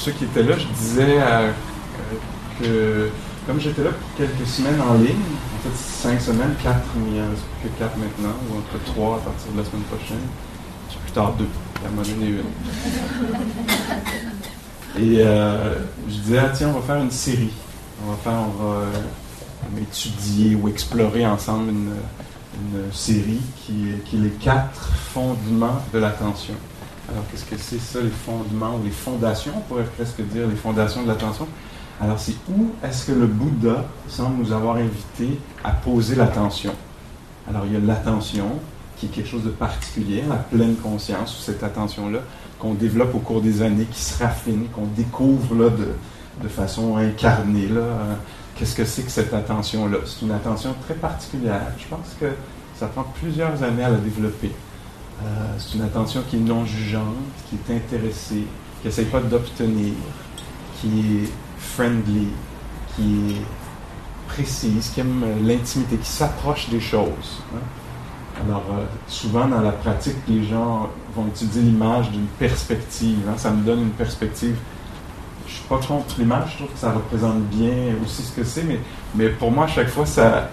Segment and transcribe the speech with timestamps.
[0.00, 1.52] ceux qui étaient là, je disais euh,
[2.58, 3.10] que
[3.46, 7.20] comme j'étais là pour quelques semaines en ligne, en fait cinq semaines, quatre, mais
[7.62, 10.26] que quatre maintenant, ou entre trois à partir de la semaine prochaine,
[10.88, 11.48] plus tard deux,
[11.84, 12.44] un moment donné une.
[15.02, 15.22] Et
[16.08, 17.52] je disais, ah, tiens, on va faire une série.
[18.02, 18.86] On va faire, on va,
[19.80, 21.92] étudier ou explorer ensemble une,
[22.54, 26.54] une série qui, qui, est les quatre fondements de l'attention.
[27.10, 30.56] Alors, qu'est-ce que c'est ça, les fondements ou les fondations, on pourrait presque dire les
[30.56, 31.46] fondations de l'attention?
[32.00, 36.72] Alors, c'est où est-ce que le Bouddha semble nous avoir invité à poser l'attention?
[37.48, 38.46] Alors, il y a l'attention,
[38.96, 42.20] qui est quelque chose de particulier, la pleine conscience, cette attention-là,
[42.58, 45.88] qu'on développe au cours des années, qui se raffine, qu'on découvre là, de,
[46.42, 47.66] de façon incarnée.
[47.66, 47.82] Là,
[48.60, 49.96] Qu'est-ce que c'est que cette attention-là?
[50.04, 51.62] C'est une attention très particulière.
[51.78, 52.26] Je pense que
[52.78, 54.52] ça prend plusieurs années à la développer.
[55.22, 57.16] Euh, c'est une attention qui est non jugeante,
[57.48, 58.44] qui est intéressée,
[58.80, 59.92] qui n'essaye pas d'obtenir,
[60.80, 62.28] qui est friendly,
[62.94, 63.42] qui est
[64.28, 67.42] précise, qui aime l'intimité, qui s'approche des choses.
[67.54, 67.60] Hein.
[68.46, 73.18] Alors, euh, souvent dans la pratique, les gens vont utiliser l'image d'une perspective.
[73.28, 73.34] Hein.
[73.36, 74.56] Ça me donne une perspective
[75.50, 78.62] je suis pas contre l'image, je trouve que ça représente bien aussi ce que c'est,
[78.62, 78.78] mais,
[79.16, 80.48] mais pour moi, à chaque fois, ça,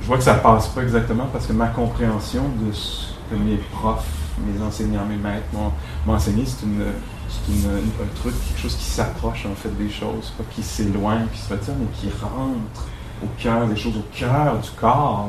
[0.00, 4.06] je vois que ça passe pas exactement parce que ma compréhension de ce mes profs,
[4.38, 9.54] mes enseignants, mes maîtres m'ont enseigné, c'est une, un truc, quelque chose qui s'approche en
[9.54, 12.86] fait des choses, pas qui s'éloigne, qui se retire, mais qui rentre
[13.22, 15.28] au cœur des choses, au cœur du corps,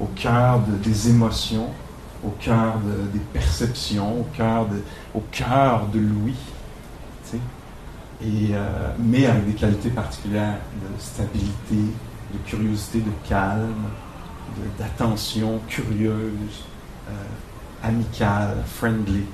[0.00, 1.68] au cœur des émotions,
[2.24, 2.78] au cœur
[3.12, 4.82] des perceptions, au cœur de,
[5.14, 6.36] au cœur de l'ouïe.
[8.22, 11.94] Et, euh, mais avec des qualités particulières de stabilité,
[12.34, 13.88] de curiosité, de calme,
[14.78, 16.64] d'attention curieuse,
[17.82, 19.24] amicale, friendly,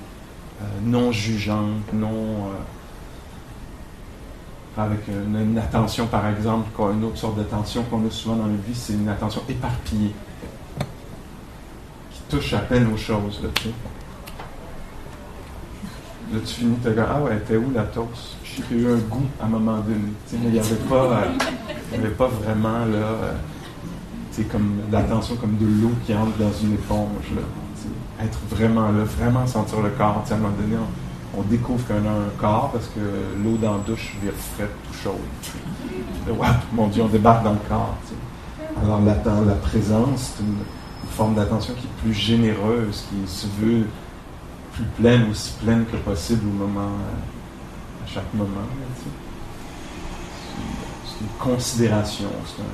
[0.60, 2.50] euh, non jugeante, non.
[4.76, 8.74] avec une, attention, par exemple, une autre sorte d'attention qu'on a souvent dans notre vie,
[8.74, 10.14] c'est une attention éparpillée,
[12.10, 13.40] qui touche à peine aux choses.
[13.42, 13.68] Là, tu,
[16.32, 18.36] là, tu finis, tu ah ouais, t'es où la toast?
[18.70, 20.12] j'ai eu un goût à un moment donné.
[20.32, 23.32] il n'y avait, pas, euh, avait pas vraiment là, euh,
[24.50, 27.30] comme l'attention comme de l'eau qui entre dans une éponge.
[27.34, 27.42] Là,
[28.24, 30.24] être vraiment là, vraiment sentir le corps.
[30.28, 30.76] à un moment donné,
[31.36, 33.00] on, découvre qu'on a un corps parce que
[33.42, 36.36] l'eau dans la douche vient fraîche, tout chaude.
[36.72, 37.96] mon Dieu, on débarque dans le corps.
[38.82, 40.56] Alors la, la présence, c'est une,
[41.10, 43.86] forme d'attention qui est plus généreuse, qui se veut
[44.72, 46.64] plus pleine, aussi pleine que possible au.
[46.64, 46.88] Euh,
[48.06, 48.50] chaque moment.
[51.04, 52.28] C'est une considération,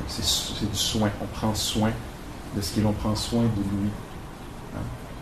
[0.09, 1.11] c'est du soin.
[1.21, 1.91] On prend soin
[2.55, 3.91] de ce qu'il prend soin de lui.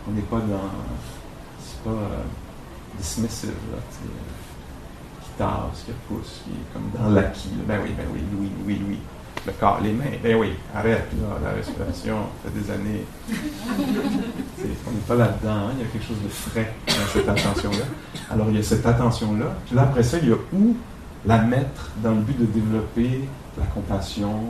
[0.07, 0.71] On n'est pas dans.
[1.59, 2.23] C'est pas euh,
[2.97, 3.77] dismissive, là,
[5.21, 7.49] qui tasse, qui pousse, qui est comme dans l'acquis.
[7.67, 8.97] Ben oui, ben oui, oui, oui, oui.
[9.45, 13.05] Le corps, les mains, ben oui, arrête, là, la respiration, ça fait des années.
[14.87, 15.71] on n'est pas là-dedans, hein.
[15.77, 17.85] il y a quelque chose de frais dans cette attention-là.
[18.29, 20.75] Alors il y a cette attention-là, puis là après ça, il y a où
[21.25, 23.21] la mettre dans le but de développer
[23.57, 24.43] la compassion,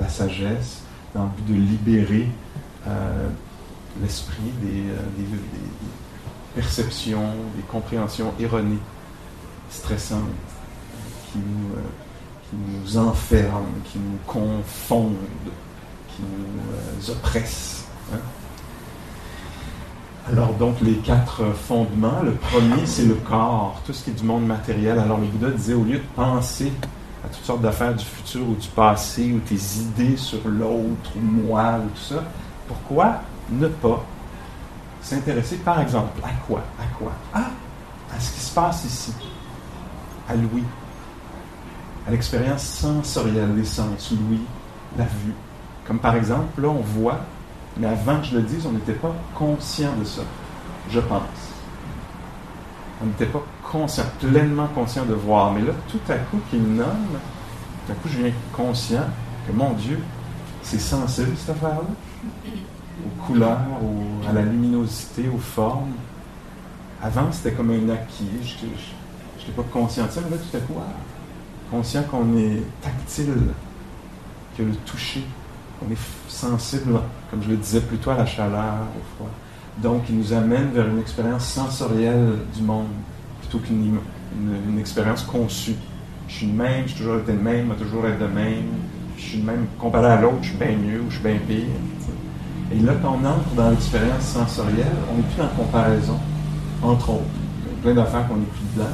[0.00, 0.82] la sagesse,
[1.14, 2.28] dans le but de libérer
[2.86, 3.28] euh,
[4.02, 5.24] l'esprit euh, des,
[6.54, 8.78] perceptions, des compréhensions erronées,
[9.70, 10.22] stressantes,
[11.32, 11.76] qui nous.
[11.76, 11.82] Euh,
[12.50, 15.16] qui nous enferment, qui nous confondent,
[16.08, 17.84] qui nous euh, oppressent.
[18.12, 18.18] Hein.
[20.30, 24.24] Alors donc les quatre fondements, le premier c'est le corps, tout ce qui est du
[24.24, 24.98] monde matériel.
[24.98, 26.72] Alors le Bouddha disait au lieu de penser
[27.24, 31.20] à toutes sortes d'affaires du futur ou du passé ou tes idées sur l'autre ou
[31.20, 32.24] moi ou tout ça,
[32.66, 34.04] pourquoi ne pas
[35.02, 36.60] s'intéresser par exemple à quoi?
[36.78, 37.12] À quoi?
[37.32, 37.50] Ah,
[38.14, 39.12] à ce qui se passe ici,
[40.28, 40.64] à Louis,
[42.06, 44.40] à l'expérience sensorielle des sens, l'ouïe,
[44.96, 45.34] la vue.
[45.86, 47.20] Comme par exemple, là, on voit,
[47.76, 50.22] mais avant que je le dise, on n'était pas conscient de ça,
[50.90, 51.20] je pense.
[53.02, 55.52] On n'était pas conscient, pleinement conscient de voir.
[55.52, 57.18] Mais là, tout à coup, qu'il nomme,
[57.86, 59.04] tout à coup, je viens conscient
[59.46, 60.02] que, mon Dieu,
[60.62, 62.52] c'est sensible, cette affaire-là,
[63.08, 63.58] aux couleurs,
[64.28, 65.92] à la luminosité, aux formes.
[67.02, 68.26] Avant, c'était comme un acquis.
[68.42, 70.92] Je, n'étais pas conscient de ça, mais là, tout à coup, ah,
[71.70, 73.34] conscient qu'on est tactile,
[74.56, 75.24] que le toucher,
[75.78, 77.00] qu'on est sensible,
[77.30, 79.30] comme je le disais plutôt, à la chaleur, au froid.
[79.78, 82.88] Donc, il nous amène vers une expérience sensorielle du monde,
[83.40, 83.98] plutôt qu'une
[84.36, 85.76] une, expérience conçue.
[86.28, 88.64] Je suis le même, j'ai toujours été le même, vais toujours être le même.
[89.16, 91.38] Je suis le même comparé à l'autre, je suis bien mieux ou je suis bien
[91.46, 91.66] pire.
[92.70, 96.18] Et là, quand on entre dans l'expérience sensorielle, on n'est plus en comparaison,
[96.82, 97.22] entre autres.
[97.64, 98.90] Il y a plein d'affaires qu'on n'est plus dedans.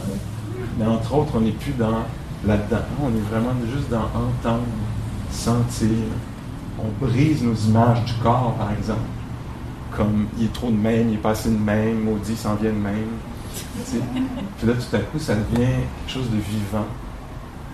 [0.78, 2.04] Mais entre autres, on n'est plus dans
[2.46, 2.84] là-dedans.
[3.02, 4.62] On est vraiment juste dans entendre,
[5.30, 5.88] sentir.
[6.78, 9.00] On brise nos images du corps, par exemple.
[9.96, 12.72] Comme il est trop de même, il est pas assez de même, maudit s'en vient
[12.72, 13.08] de même.
[14.58, 15.66] Puis là, tout à coup, ça devient
[16.06, 16.86] quelque chose de vivant.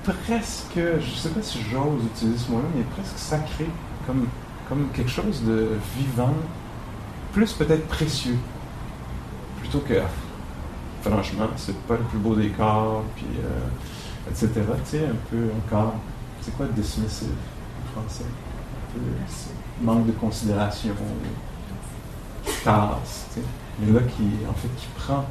[0.04, 3.66] Presque, je ne sais pas si j'ose utiliser ce mot-là, mais presque sacré,
[4.06, 4.26] comme,
[4.70, 5.68] comme quelque chose de
[5.98, 6.32] vivant,
[7.34, 8.38] plus peut-être précieux,
[9.58, 10.00] plutôt que,
[11.02, 14.48] franchement, c'est pas le plus beau des corps, puis, euh, etc.
[14.54, 15.96] Tu sais, un peu encore,
[16.40, 17.28] c'est quoi dismissive
[17.82, 18.24] en français?
[18.24, 20.94] Un peu, manque de considération,
[22.64, 23.46] tasse, tu sais.
[23.78, 25.26] Mais là, qui, en fait, qui prend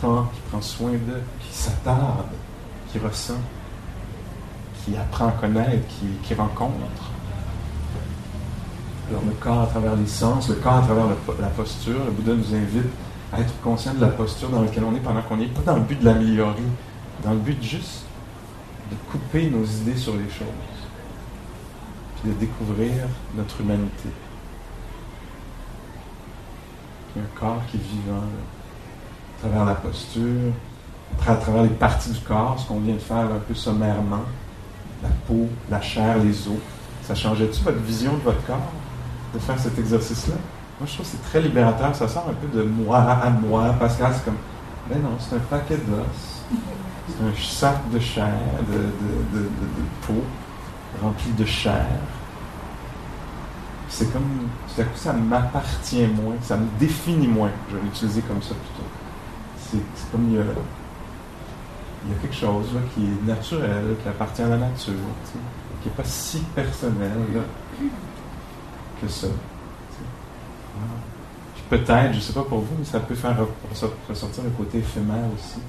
[0.00, 2.26] qui prend soin d'eux, qui s'attarde,
[2.90, 3.34] qui ressent,
[4.82, 5.86] qui apprend à connaître,
[6.22, 7.09] qui, rencontre.
[9.10, 11.06] Le corps à travers les sens, le corps à travers
[11.40, 12.90] la posture, le Bouddha nous invite
[13.32, 15.76] à être conscient de la posture dans laquelle on est pendant qu'on est, pas dans
[15.76, 16.62] le but de l'améliorer,
[17.24, 18.04] dans le but juste
[18.90, 20.46] de couper nos idées sur les choses,
[22.22, 22.92] puis de découvrir
[23.36, 24.10] notre humanité.
[27.18, 30.52] un corps qui est vivant à travers la posture,
[31.26, 34.24] à travers les parties du corps, ce qu'on vient de faire un peu sommairement,
[35.02, 36.58] la peau, la chair, les os.
[37.02, 38.72] Ça changeait-tu votre vision de votre corps?
[39.34, 40.34] De faire cet exercice-là?
[40.78, 41.94] Moi, je trouve que c'est très libérateur.
[41.94, 43.74] Ça sort un peu de moi à moi.
[43.78, 44.38] Pascal, c'est comme,
[44.88, 46.42] ben non, c'est un paquet d'os.
[47.08, 48.32] C'est un sac de chair,
[48.68, 49.46] de, de,
[50.06, 50.22] peau,
[51.02, 51.86] rempli de chair.
[53.88, 57.50] C'est comme, tout à coup, ça m'appartient moins, ça me définit moins.
[57.68, 58.88] Je vais l'utiliser comme ça plutôt
[59.72, 64.94] c'est comme il y, a, quelque chose qui est naturel, qui appartient à la nature,
[65.82, 67.10] qui n'est pas si personnel
[69.08, 69.26] ça.
[71.68, 73.36] Peut-être, je ne sais pas pour vous, mais ça peut faire
[74.08, 75.60] ressortir le côté éphémère aussi,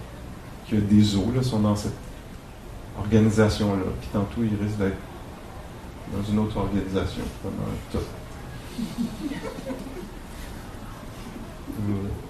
[0.69, 1.98] que des eaux sont dans cette
[2.98, 4.98] organisation-là, puis tantôt ils risquent d'être
[6.12, 7.24] dans une autre organisation.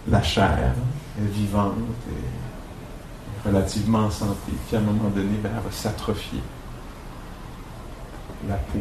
[0.10, 0.74] La chair,
[1.20, 1.76] est vivante
[2.10, 4.52] et relativement en santé.
[4.68, 6.42] Puis à un moment donné, ben, elle va s'atrophier.
[8.48, 8.80] La peau,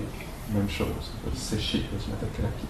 [0.55, 1.85] même chose, sécher,
[2.35, 2.67] craquer.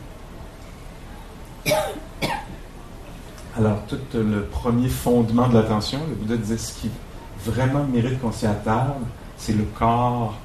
[3.57, 6.91] Alors, tout le premier fondement de l'attention, le Bouddha disait ce qui
[7.45, 9.03] vraiment mérite qu'on s'y attarde,
[9.37, 10.39] c'est le corps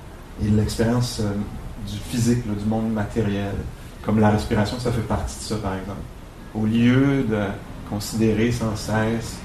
[0.44, 1.34] et l'expérience euh,
[1.90, 3.54] du physique, du monde matériel.
[4.04, 6.02] Comme la respiration, ça fait partie de ça, par exemple.
[6.54, 7.46] Au lieu de
[7.90, 9.38] considérer sans cesse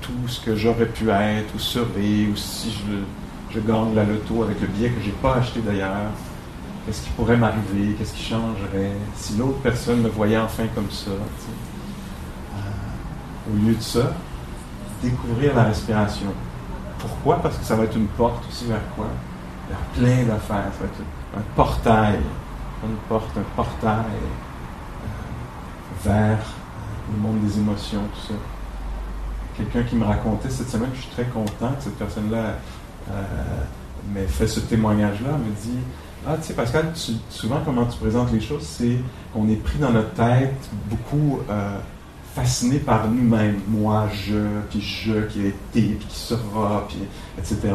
[0.00, 4.42] tout ce que j'aurais pu être ou serais, ou si je, je gagne la loto
[4.42, 6.10] avec le billet que je n'ai pas acheté d'ailleurs,
[6.84, 11.10] qu'est-ce qui pourrait m'arriver, qu'est-ce qui changerait, si l'autre personne me voyait enfin comme ça.
[11.10, 14.12] Euh, au lieu de ça,
[15.02, 16.32] découvrir la respiration.
[16.98, 17.42] Pourquoi?
[17.42, 19.06] Parce que ça va être une porte aussi vers quoi?
[19.68, 20.72] Vers plein d'affaires.
[20.72, 21.02] Ça va être
[21.36, 22.20] un portail.
[22.86, 24.28] Une porte, un portail euh,
[26.04, 26.38] vers
[27.10, 28.34] le monde des émotions, tout ça.
[29.56, 32.58] Quelqu'un qui me racontait cette semaine, je suis très content que cette personne-là
[33.10, 33.22] euh,
[34.12, 35.78] m'ait fait ce témoignage-là, me dit
[36.26, 36.92] Ah, tu sais, Pascal,
[37.28, 38.96] souvent, comment tu présentes les choses, c'est
[39.32, 40.54] qu'on est pris dans notre tête
[40.88, 41.78] beaucoup euh,
[42.34, 43.60] fasciné par nous-mêmes.
[43.68, 44.38] Moi, je,
[44.70, 46.98] puis je, qui a été, puis qui sera, puis
[47.38, 47.74] etc.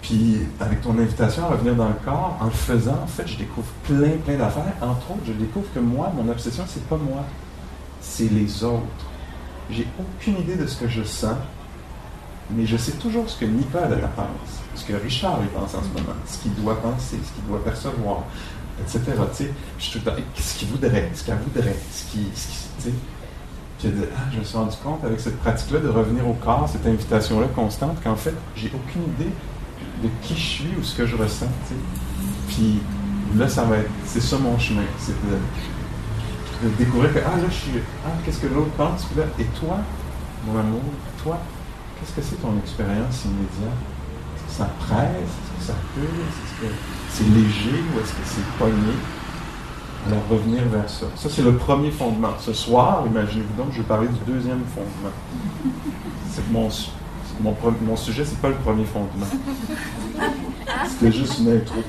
[0.00, 3.38] Puis, avec ton invitation à revenir dans le corps, en le faisant, en fait, je
[3.38, 4.74] découvre plein, plein d'affaires.
[4.80, 7.24] Entre autres, je découvre que moi, mon obsession, c'est pas moi
[8.02, 8.82] c'est les autres.
[9.70, 11.36] J'ai aucune idée de ce que je sens,
[12.56, 16.16] mais je sais toujours ce que Nicole pense, ce que Richard pense en ce moment,
[16.26, 18.24] ce qu'il doit penser, ce qu'il doit percevoir,
[18.80, 19.00] etc.
[19.06, 20.00] Tu sais, je suis
[20.36, 22.26] ce qu'il voudrait, ce qu'elle voudrait, ce qui,
[22.82, 22.92] tu sais.
[24.16, 27.48] ah, je me suis rendu compte avec cette pratique-là de revenir au corps, cette invitation-là
[27.54, 29.32] constante, qu'en fait, j'ai aucune idée
[30.02, 31.46] de qui je suis ou ce que je ressens.
[31.68, 31.80] Tu sais.
[32.48, 32.80] Puis
[33.38, 35.36] là, ça va être, c'est ça mon chemin, c'est de
[36.62, 39.06] de découvrir que, ah là, je suis, ah, qu'est-ce que l'autre pense,
[39.38, 39.78] et toi,
[40.46, 40.80] mon amour,
[41.22, 41.38] toi,
[42.02, 43.78] qu'est-ce que c'est ton expérience immédiate?
[44.36, 44.98] Est-ce que ça presse?
[45.08, 46.00] Est-ce que ça pue?
[46.02, 46.74] Est-ce que
[47.10, 48.94] c'est léger ou est-ce que c'est pogné?
[50.08, 51.06] Alors, revenir vers ça.
[51.14, 52.32] Ça, c'est le premier fondement.
[52.40, 55.12] Ce soir, imaginez-vous donc, je vais parler du deuxième fondement.
[56.32, 56.68] C'est mon,
[57.40, 59.26] mon, mon sujet, c'est pas le premier fondement.
[60.88, 61.82] C'était juste une intro.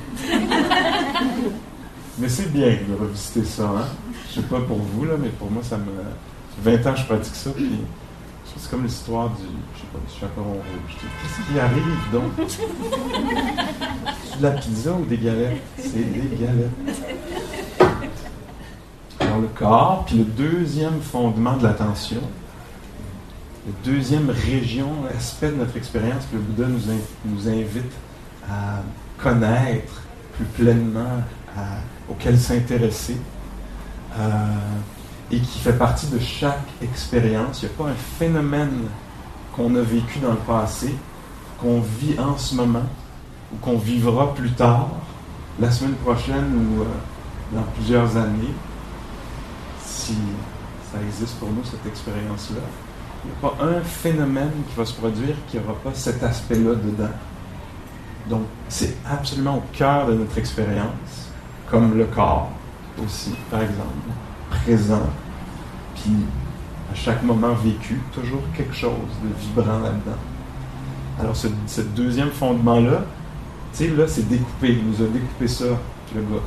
[2.18, 3.86] Mais c'est bien de revisiter ça, hein?
[4.28, 5.90] Je sais pas pour vous, là, mais pour moi, ça me.
[6.62, 7.80] 20 ans je pratique ça, puis
[8.56, 9.42] c'est comme l'histoire du.
[9.74, 10.96] Je sais pas, du chaperon rouge.
[11.00, 12.36] Qu'est-ce qui arrive donc?
[14.38, 15.62] De la pizza ou des galettes?
[15.78, 16.70] C'est des galettes.
[19.20, 22.20] Alors, le corps, puis le deuxième fondement de l'attention,
[23.66, 26.80] la deuxième région, aspect de notre expérience que le Bouddha nous,
[27.24, 27.92] nous invite
[28.48, 28.82] à
[29.22, 30.02] connaître
[30.34, 31.22] plus pleinement,
[32.10, 33.16] auquel s'intéresser,
[34.18, 34.46] euh,
[35.30, 37.62] et qui fait partie de chaque expérience.
[37.62, 38.82] Il n'y a pas un phénomène
[39.54, 40.94] qu'on a vécu dans le passé,
[41.60, 42.86] qu'on vit en ce moment,
[43.52, 44.88] ou qu'on vivra plus tard,
[45.60, 46.86] la semaine prochaine ou euh,
[47.54, 48.54] dans plusieurs années,
[49.84, 50.16] si
[50.92, 52.60] ça existe pour nous, cette expérience-là.
[53.24, 56.74] Il n'y a pas un phénomène qui va se produire qui n'aura pas cet aspect-là
[56.74, 57.14] dedans.
[58.28, 61.30] Donc, c'est absolument au cœur de notre expérience,
[61.68, 62.50] comme le corps
[63.02, 64.10] aussi, par exemple,
[64.62, 65.06] présent,
[65.94, 66.12] puis
[66.92, 68.92] à chaque moment vécu, toujours quelque chose
[69.22, 70.18] de vibrant là-dedans.
[71.20, 73.04] Alors, ce, deuxième fondement-là,
[73.72, 74.72] tu sais, là, c'est découpé.
[74.72, 75.64] Il nous a découpé ça,
[76.14, 76.42] le gars.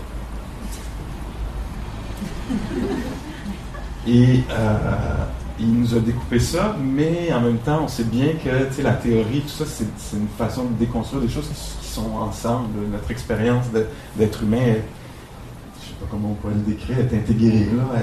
[4.08, 5.26] Et euh,
[5.60, 8.50] il nous a découpé ça, mais en même temps, on sait bien que
[8.82, 12.70] la théorie, tout ça, c'est une façon de déconstruire des choses qui, sont ensemble.
[12.92, 13.66] Notre expérience
[14.16, 14.76] d'être humain, ne
[15.98, 18.00] sais pas comment on pourrait le décrire, est intégrée là.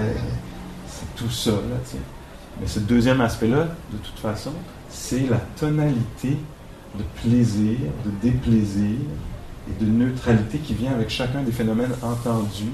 [0.86, 2.00] C'est tout ça, là, tiens.
[2.60, 4.52] Mais ce deuxième aspect-là, de toute façon,
[4.88, 6.38] c'est la tonalité
[6.96, 8.96] de plaisir, de déplaisir
[9.68, 12.72] et de neutralité qui vient avec chacun des phénomènes entendus,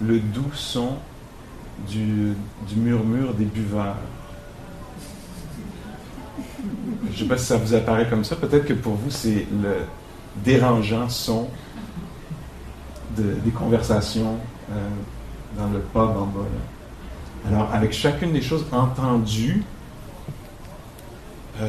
[0.00, 0.94] le doux son
[1.88, 2.34] du,
[2.76, 3.96] murmure des buveurs.
[7.06, 8.36] Je ne sais pas si ça vous apparaît comme ça.
[8.36, 9.78] Peut-être que pour vous, c'est le
[10.44, 11.48] dérangeant son
[13.16, 14.36] des conversations
[14.70, 14.88] euh,
[15.58, 16.40] dans le pub en bas.
[17.48, 19.62] Alors, avec chacune des choses entendues,
[21.60, 21.66] euh,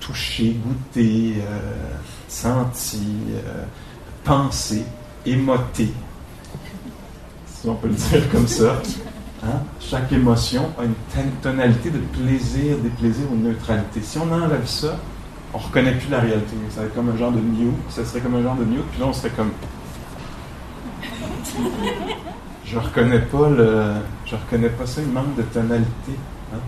[0.00, 1.94] touchées, goûtées, euh,
[2.28, 3.34] senties,
[4.24, 4.84] pensées,
[5.24, 5.92] émotées,
[7.46, 8.80] si on peut le dire comme ça,
[9.44, 9.60] Hein?
[9.80, 14.00] Chaque émotion a une tonalité de plaisir, déplaisir ou de neutralité.
[14.02, 14.96] Si on enlève ça,
[15.52, 16.56] on ne reconnaît plus la réalité.
[16.70, 18.84] Ça va être comme un genre de mute, ça serait comme un genre de mute,
[18.90, 19.50] puis là on serait comme.
[22.64, 23.92] Je reconnais pas le.
[24.24, 26.12] Je reconnais pas ça, il manque de tonalité.
[26.52, 26.58] Hein?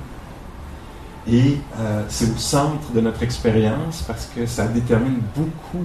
[1.30, 5.84] Et euh, c'est au centre de notre expérience parce que ça détermine beaucoup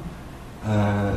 [0.67, 1.15] euh,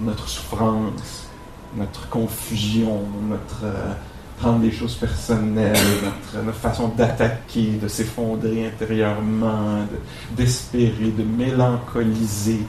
[0.00, 1.28] notre souffrance,
[1.76, 3.64] notre confusion, notre.
[3.64, 3.92] Euh,
[4.38, 5.76] prendre des choses personnelles,
[6.44, 9.86] notre, façon d'attaquer, de s'effondrer intérieurement,
[10.36, 12.60] d'espérer, de, mélancoliser,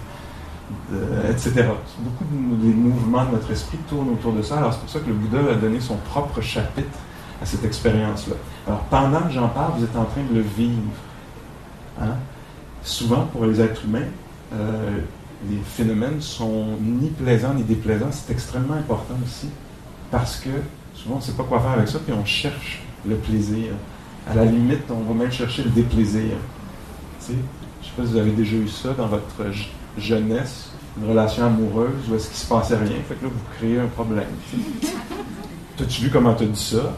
[1.29, 1.67] etc.
[1.99, 4.57] Beaucoup de, des mouvements de notre esprit tournent autour de ça.
[4.57, 6.97] Alors c'est pour ça que le Bouddha a donné son propre chapitre
[7.41, 8.35] à cette expérience-là.
[8.67, 10.81] Alors pendant que j'en parle, vous êtes en train de le vivre.
[12.01, 12.15] Hein.
[12.83, 14.07] Souvent, pour les êtres humains,
[14.53, 14.99] euh,
[15.49, 18.11] les phénomènes sont ni plaisants ni déplaisants.
[18.11, 19.49] C'est extrêmement important aussi
[20.11, 20.49] parce que
[20.95, 23.73] Souvent, on ne sait pas quoi faire avec ça, puis on cherche le plaisir.
[24.27, 26.31] À la limite, on va même chercher le déplaisir.
[27.27, 27.43] Je ne sais
[27.95, 29.25] pas si vous avez déjà eu ça dans votre
[29.97, 32.97] jeunesse, une relation amoureuse où est-ce qu'il se passait rien.
[33.07, 34.27] Fait que là, vous créez un problème.
[35.77, 36.93] T'as-tu vu comment tu as dit ça?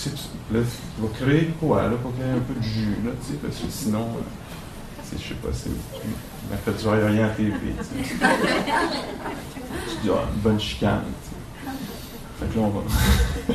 [0.00, 0.08] Tu,
[0.52, 3.38] là, tu vas créer quoi, là, pour créer un peu de jus, là, tu sais,
[3.42, 5.70] parce que sinon, euh, je sais pas, c'est.
[6.50, 7.52] Il n'y a rien à TV.
[8.02, 8.14] Tu,
[10.02, 11.02] dis, ah, bonne chicane.
[12.38, 12.80] Fait que là, on va.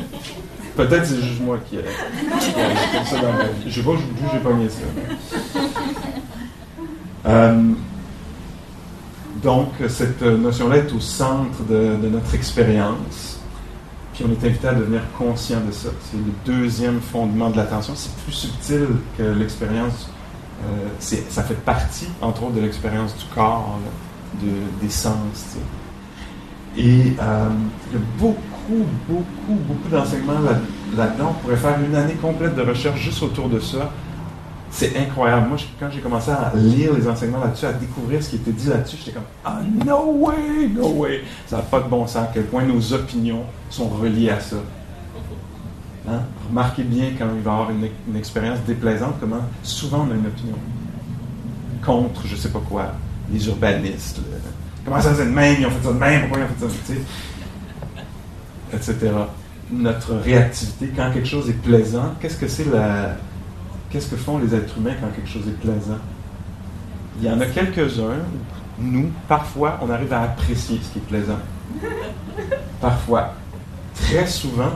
[0.76, 3.44] Peut-être c'est juste moi qui ai, comme ça ma.
[3.66, 4.82] Je sais pas d'où j'ai pogné ça.
[7.26, 7.72] Euh,
[9.42, 13.40] donc, cette notion-là est au centre de, notre expérience.
[14.14, 15.90] Puis on est invité à devenir conscient de ça.
[16.10, 17.94] C'est le deuxième fondement de l'attention.
[17.94, 20.10] C'est plus subtil que l'expérience.
[20.64, 23.78] Euh, ça fait partie, entre autres, de l'expérience du corps,
[24.42, 24.48] de,
[24.84, 25.56] des sens.
[26.76, 27.48] Et euh,
[27.90, 30.40] il y a beaucoup beaucoup, beaucoup, d'enseignements
[30.96, 31.30] là-dedans.
[31.30, 33.90] On pourrait faire une année complète de recherche juste autour de ça.
[34.70, 35.48] C'est incroyable.
[35.48, 38.68] Moi, quand j'ai commencé à lire les enseignements là-dessus, à découvrir ce qui était dit
[38.68, 41.22] là-dessus, j'étais comme Ah, no way, no way.
[41.46, 44.56] Ça n'a pas de bon sens à quel point nos opinions sont reliées à ça.
[46.08, 46.20] Hein?
[46.48, 50.26] Remarquez bien quand il va y avoir une, expérience déplaisante, comment souvent on a une
[50.26, 50.56] opinion
[51.84, 52.92] contre je ne sais pas quoi,
[53.30, 54.20] les urbanistes.
[54.84, 56.94] Comment ça c'est de même, ils ont fait ça de même, pourquoi ils ont fait
[56.94, 57.00] ça
[58.72, 59.12] etc.
[59.70, 63.16] Notre réactivité, quand quelque chose est plaisant, qu'est-ce que c'est la.
[63.90, 65.98] Qu'est-ce que font les êtres humains quand quelque chose est plaisant?
[67.20, 68.18] Il y en a quelques-uns,
[68.78, 71.38] nous, parfois, on arrive à apprécier ce qui est plaisant.
[72.80, 73.34] Parfois.
[73.94, 74.70] Très souvent,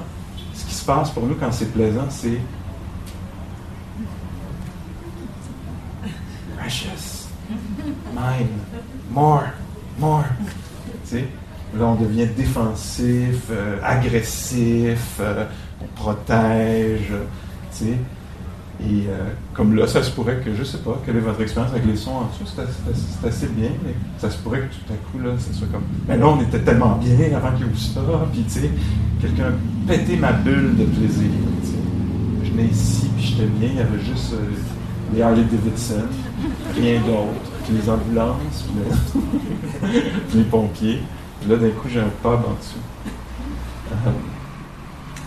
[0.54, 2.38] ce qui se passe pour nous quand c'est plaisant, c'est
[6.58, 7.28] precious,
[8.12, 8.48] mine,
[9.10, 9.44] more,
[9.98, 10.24] more.
[11.04, 11.28] Tu sais,
[11.74, 15.44] là, on devient défensif, euh, agressif, euh,
[15.80, 17.12] on protège,
[17.70, 17.98] tu sais.
[18.88, 21.72] Et euh, comme là, ça se pourrait que, je sais pas, quelle est votre expérience
[21.72, 24.96] avec les sons en dessous, c'est assez, bien, mais ça se pourrait que tout à
[24.96, 27.76] coup, là, ça soit comme, mais là, on était tellement bien avant qu'il y ait
[27.76, 28.00] ça,
[28.32, 28.70] puis tu sais,
[29.20, 31.30] quelqu'un a pété ma bulle de plaisir.
[32.42, 34.34] Je venais ici, puis j'étais bien, il y avait juste
[35.14, 36.08] les Harley Davidson,
[36.74, 38.66] rien d'autre, puis les ambulances,
[39.82, 40.00] puis,
[40.34, 41.00] les pompiers.
[41.48, 42.78] Là, d'un coup, j'ai un pub en dessous.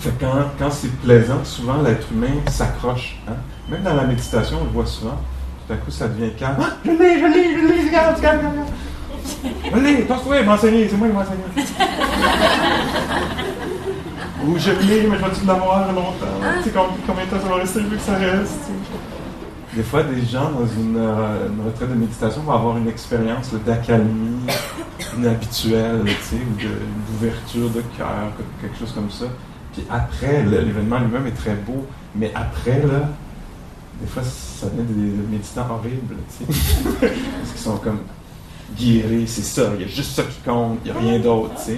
[0.05, 3.17] Euh, quand, quand c'est plaisant, souvent l'être humain s'accroche.
[3.27, 3.33] Hein.
[3.69, 5.17] Même dans la méditation, on le voit souvent.
[5.67, 6.57] Tout à coup, ça devient calme.
[6.59, 8.69] Ah, je l'ai, je l'ai, je l'ai, regarde, regarde, regarde.
[9.43, 11.43] Je l'ai, toi, m'enseigner, c'est moi qui m'enseigner.
[14.45, 16.25] Ou je l'ai, mais je vais-tu l'avoir longtemps?
[16.63, 16.75] Tu sais,
[17.07, 18.69] combien de temps ça va rester vu que ça reste?
[19.73, 24.45] Des fois, des gens dans euh, une, retraite de méditation vont avoir une expérience d'accalmie
[25.17, 26.05] inhabituelle, ou
[27.11, 28.31] d'ouverture de, cœur,
[28.61, 29.25] quelque chose comme ça.
[29.75, 33.09] Puis après, l'événement lui-même est très beau, mais après, là,
[33.99, 36.15] des fois, ça devient des, méditants horribles,
[36.99, 37.99] Parce qu'ils sont comme
[38.77, 41.59] guéris, c'est ça, il y a juste ça qui compte, il n'y a rien d'autre,
[41.59, 41.73] Ce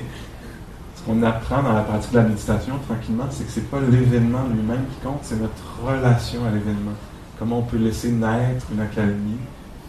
[1.06, 4.86] qu'on apprend dans la pratique de la méditation, tranquillement, c'est que c'est pas l'événement lui-même
[4.92, 6.94] qui compte, c'est notre relation à l'événement.
[7.40, 9.40] Comment on peut laisser naître une accalmie,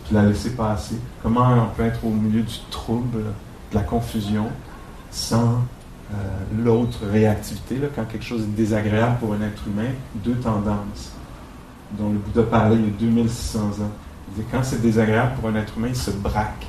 [0.07, 0.97] puis la laisser passer.
[1.23, 4.47] Comment on peut être au milieu du trouble, de la confusion,
[5.11, 5.61] sans
[6.13, 7.77] euh, l'autre réactivité.
[7.95, 11.13] Quand quelque chose est désagréable pour un être humain, deux tendances
[11.99, 13.91] dont le Bouddha parlait il y a 2600 ans.
[14.37, 16.67] Il quand c'est désagréable pour un être humain, il se braque,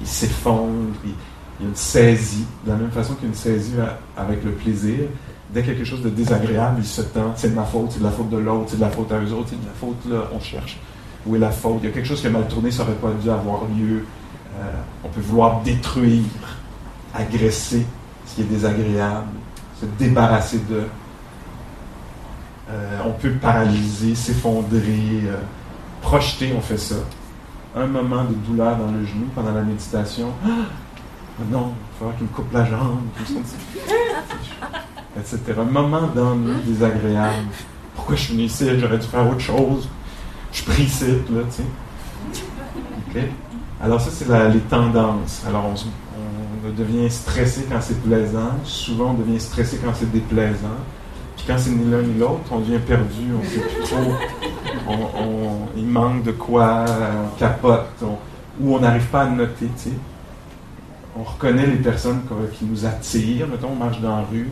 [0.00, 3.74] il s'effondre, il, y a une saisie, de la même façon qu'une saisie
[4.16, 5.08] avec le plaisir
[5.52, 8.10] dès quelque chose de désagréable, il se tend, c'est de ma faute, c'est de la
[8.10, 10.28] faute de l'autre, c'est de la faute à eux autres, c'est de la faute, là,
[10.34, 10.78] on cherche.
[11.26, 11.78] Où est la faute?
[11.82, 14.04] Il y a quelque chose qui a mal tourné, ça n'aurait pas dû avoir lieu.
[14.58, 14.70] Euh,
[15.04, 16.24] on peut vouloir détruire,
[17.14, 17.86] agresser
[18.34, 19.28] qui est désagréable,
[19.80, 20.82] se débarrasser de.
[22.70, 25.36] Euh, on peut paralyser, s'effondrer, euh,
[26.00, 26.96] projeter, on fait ça.
[27.74, 30.28] Un moment de douleur dans le genou pendant la méditation.
[30.44, 30.66] Ah!
[31.50, 33.00] non, il falloir qu'il me coupe la jambe.
[35.18, 35.38] etc.
[35.58, 37.48] Un moment d'ennui désagréable.
[37.94, 38.68] Pourquoi je suis venu ici?
[38.78, 39.88] J'aurais dû faire autre chose.
[40.52, 41.62] Je prie ici, là, tu
[43.16, 43.28] sais.
[43.82, 45.42] Alors, ça, c'est les tendances.
[45.46, 45.74] Alors, on,
[46.70, 48.52] devient stressé quand c'est plaisant.
[48.64, 50.80] Souvent, on devient stressé quand c'est déplaisant.
[51.36, 53.32] Puis quand c'est ni l'un ni l'autre, on devient perdu.
[53.38, 54.12] On sait plus trop.
[55.76, 58.02] il manque de quoi, on capote.
[58.60, 59.68] ou on n'arrive pas à noter.
[61.16, 62.22] On reconnaît les personnes
[62.58, 63.48] qui nous attirent.
[63.48, 64.50] Mettons, on marche dans la rue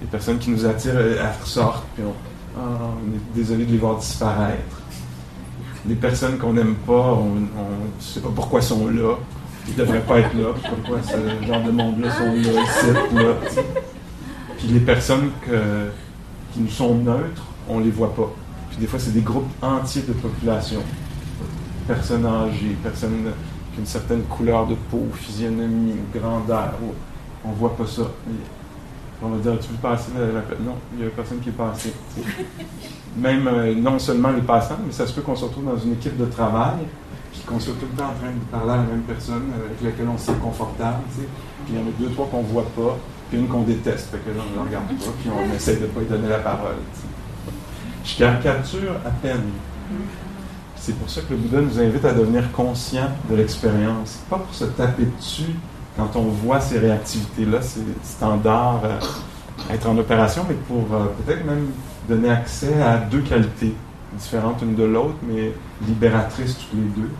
[0.00, 2.04] les personnes qui nous attirent, elles ressortent, puis
[2.56, 4.80] ah, on, est désolé de les voir disparaître.
[5.86, 7.46] Les personnes qu'on n'aime pas, on ne
[8.00, 9.14] sait pas pourquoi sont là.
[9.68, 10.48] Ne devraient pas être là.
[10.68, 13.58] Pourquoi ce genre de monde-là sont là, ici.
[14.58, 15.30] Puis les personnes
[16.52, 18.30] qui nous sont neutres, on les voit pas.
[18.70, 20.80] Puis des fois, c'est des groupes entiers de population.
[21.86, 23.32] Personnes âgées, personnes
[23.72, 26.74] qui ont une certaine couleur de peau, physionomie, grandeur.
[27.44, 28.02] On voit pas ça.
[29.22, 30.12] On va dire, tu veux passer?
[30.16, 31.92] La, Non, il n'y a personne qui est passé.
[33.16, 35.92] Même euh, non seulement les passants, mais ça se peut qu'on se retrouve dans une
[35.92, 36.78] équipe de travail,
[37.46, 40.08] qu'on soit tout le temps en train de parler à la même personne avec laquelle
[40.12, 40.98] on se sent confortable.
[41.14, 41.26] Puis
[41.70, 42.98] il y en a deux, trois qu'on ne voit pas,
[43.28, 45.86] puis une qu'on déteste, fait que on ne regarde pas, puis on essaie de ne
[45.86, 46.76] pas lui donner la parole.
[48.04, 49.50] Je caricature à peine.
[50.76, 54.20] C'est pour ça que le Bouddha nous invite à devenir conscient de l'expérience.
[54.30, 55.54] Pas pour se taper dessus
[55.96, 58.98] quand on voit ces réactivités-là, c'est standard euh,
[59.74, 61.66] être en opération, mais pour euh, peut-être même
[62.08, 63.74] donner accès à deux qualités
[64.14, 65.52] différentes l'une de l'autre, mais
[65.86, 67.10] libératrices toutes les deux.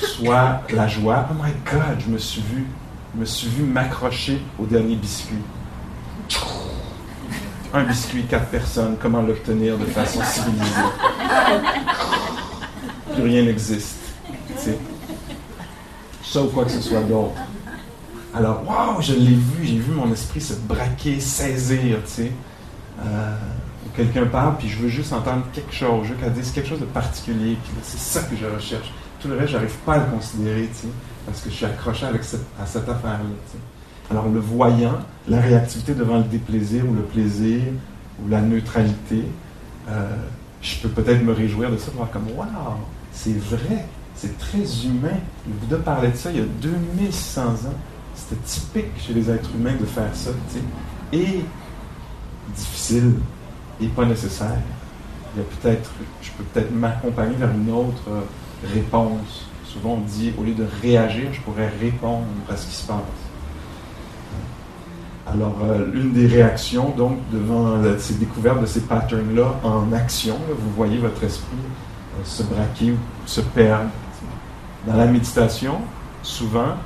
[0.00, 2.66] Soit la joie, oh my God, je me suis vu,
[3.14, 5.42] je me suis vu m'accrocher au dernier biscuit.
[7.72, 10.64] Un biscuit, quatre personnes, comment l'obtenir de façon civilisée?
[13.14, 13.98] Plus rien n'existe.
[16.36, 17.34] Ou quoi que ce soit d'autre.
[18.34, 22.32] Alors, waouh, je l'ai vu, j'ai vu mon esprit se braquer, saisir, tu sais.
[23.00, 23.36] Euh,
[23.96, 26.80] quelqu'un parle, puis je veux juste entendre quelque chose, je veux qu'elle dise quelque chose
[26.80, 28.92] de particulier, c'est ça que je recherche.
[29.24, 30.68] Tout le reste, j'arrive pas à le considérer,
[31.24, 33.20] parce que je suis accroché à cette affaire-là.
[34.10, 37.62] Alors, le voyant, la réactivité devant le déplaisir ou le plaisir
[38.22, 39.24] ou la neutralité,
[39.88, 40.14] euh,
[40.60, 42.76] je peux peut-être me réjouir de ça, voir comme, waouh,
[43.12, 45.16] c'est vrai, c'est très humain.
[45.48, 47.56] Le Bouddha parlait de ça il y a 2600 ans.
[48.14, 50.64] C'était typique chez les êtres humains de faire ça, tu sais.
[51.18, 51.40] Et
[52.54, 53.14] difficile
[53.80, 54.58] et pas nécessaire.
[55.34, 58.20] Il y a peut-être, je peux peut-être m'accompagner vers une autre euh,
[58.72, 59.46] réponse.
[59.64, 62.98] Souvent on dit, au lieu de réagir, je pourrais répondre à ce qui se passe.
[65.26, 70.36] Alors, euh, l'une des réactions, donc, devant euh, ces découvertes de ces patterns-là en action,
[70.48, 71.56] vous voyez votre esprit
[72.22, 72.96] se braquer ou
[73.26, 73.90] se perdre.
[74.86, 75.78] Dans la méditation,
[76.22, 76.76] souvent,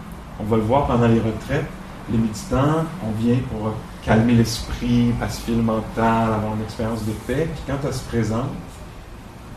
[0.41, 1.67] on va le voir pendant les retraites,
[2.11, 7.49] les méditants, on vient pour calmer l'esprit, pacifier le mental, avoir une expérience de paix.
[7.53, 8.49] Puis quand elle se présente,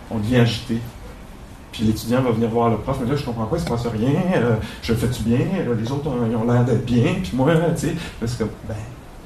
[0.10, 0.79] on devient agité.
[1.71, 3.88] Puis l'étudiant va venir voir le prof, mais là, je comprends pas, il se passe
[3.88, 7.53] rien, euh, je fais-tu bien, euh, les autres ont, ont l'air d'être bien, puis moi,
[7.75, 8.75] tu sais, parce que, ben,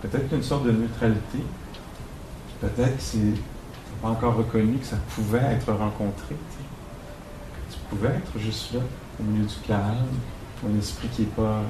[0.02, 1.40] peut-être qu'une sorte de neutralité,
[2.62, 3.34] peut-être que c'est
[4.02, 8.82] pas encore reconnu que ça pouvait être rencontré, tu, tu pouvais être juste là,
[9.20, 10.06] au milieu du calme,
[10.68, 11.62] un esprit qui n'est pas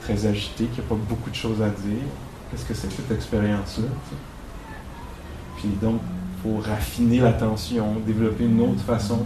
[0.00, 2.06] très agité, qui n'a pas beaucoup de choses à dire,
[2.50, 3.86] Qu'est-ce que c'est cette expérience-là?
[5.56, 6.00] Puis donc,
[6.42, 9.24] faut raffiner l'attention, développer une autre façon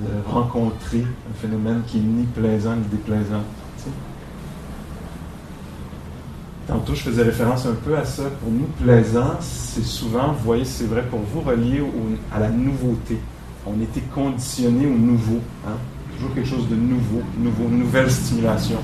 [0.00, 3.42] de rencontrer un phénomène qui est ni plaisant ni déplaisant.
[6.66, 8.22] Tantôt, je faisais référence un peu à ça.
[8.40, 11.82] Pour nous, plaisant, c'est souvent, vous voyez, c'est vrai pour vous, relié
[12.32, 13.18] à la nouveauté.
[13.66, 15.40] On était conditionné au nouveau.
[15.66, 15.72] Hein?
[16.16, 18.78] Toujours quelque chose de nouveau, nouveau, nouvelle stimulation.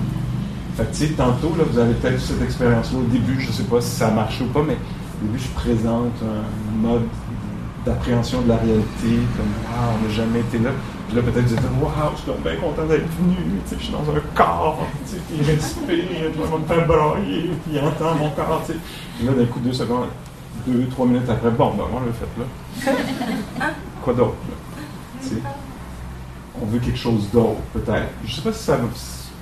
[1.17, 3.91] Tantôt, là, vous avez peut-être eu cette expérience-là au début, je ne sais pas si
[3.91, 7.05] ça a marché ou pas, mais au début, je présente un mode
[7.87, 10.71] d'appréhension de la réalité, comme Waouh, on n'a jamais été là.
[11.07, 13.85] Puis là, peut-être vous êtes Waouh, je suis bien content d'être venu, tu sais, je
[13.85, 17.81] suis dans un corps, tu sais, il respire, il va me faire brailler, puis il
[17.81, 18.79] entend mon corps, tu sais.
[19.17, 20.09] Puis là, d'un coup, deux secondes,
[20.67, 23.67] deux, trois minutes après, bon, ben, on l'a fait là.
[24.03, 25.51] Quoi d'autre, là?
[26.63, 28.09] on veut quelque chose d'autre, peut-être.
[28.25, 28.85] Je ne sais pas si ça va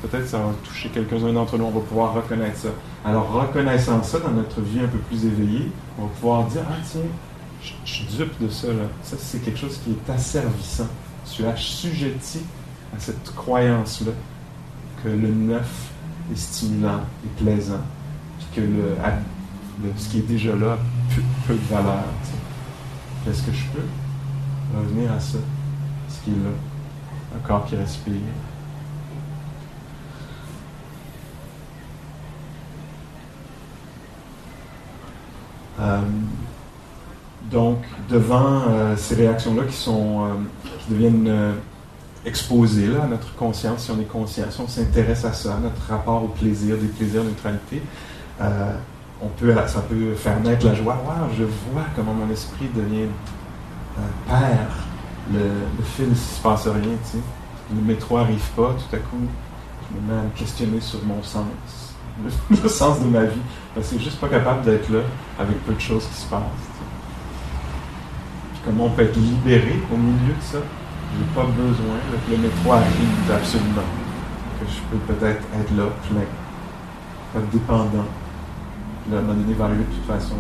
[0.07, 2.69] peut-être ça va toucher quelques-uns d'entre nous, on va pouvoir reconnaître ça.
[3.05, 6.75] Alors, reconnaissant ça dans notre vie un peu plus éveillée, on va pouvoir dire Ah,
[6.91, 7.01] tiens,
[7.63, 8.85] je, suis dupe de ça, là.
[9.03, 10.89] Ça, c'est quelque chose qui est asservissant.
[11.31, 12.41] Tu es assujetti
[12.95, 14.13] à cette croyance-là
[15.03, 15.91] que le neuf
[16.33, 17.81] est stimulant et plaisant,
[18.39, 18.97] puis que le,
[19.97, 20.79] ce qui est déjà là a
[21.47, 22.05] peu, de valeur.
[23.25, 25.39] Qu'est-ce que je peux revenir à ça,
[26.09, 26.51] ce qui est là?
[27.37, 28.15] Un corps qui respire,
[35.81, 36.01] Euh,
[37.51, 37.79] donc,
[38.09, 41.55] devant euh, ces réactions-là qui sont, euh, qui deviennent
[42.25, 45.59] exposées là, à notre conscience, si on est conscient, si on s'intéresse à ça, à
[45.59, 47.83] notre rapport au plaisir, des plaisirs, neutralité,
[49.23, 50.97] on peut, ça peut faire naître la joie.
[51.05, 53.09] Wow, je vois comment mon esprit devient
[54.27, 54.87] père.
[55.33, 57.25] Le, le fil, ne se passe rien, tu sais.
[57.75, 59.17] Le métro n'arrive pas, tout à coup,
[59.91, 61.47] je me mets à me questionner sur mon sens
[62.51, 63.41] le, sens de ma vie.
[63.75, 65.01] Que je juste pas capable d'être là
[65.39, 66.43] avec peu de choses qui se passent.
[68.65, 70.59] Comment on peut être libéré au milieu de ça?
[70.59, 71.97] Je n'ai pas besoin
[72.27, 73.83] que le métro arrive absolument.
[74.59, 76.21] Que je peux peut-être être là, plein.
[77.33, 78.07] Pas dépendant.
[79.05, 80.37] Puis à un moment donné, de toute façon.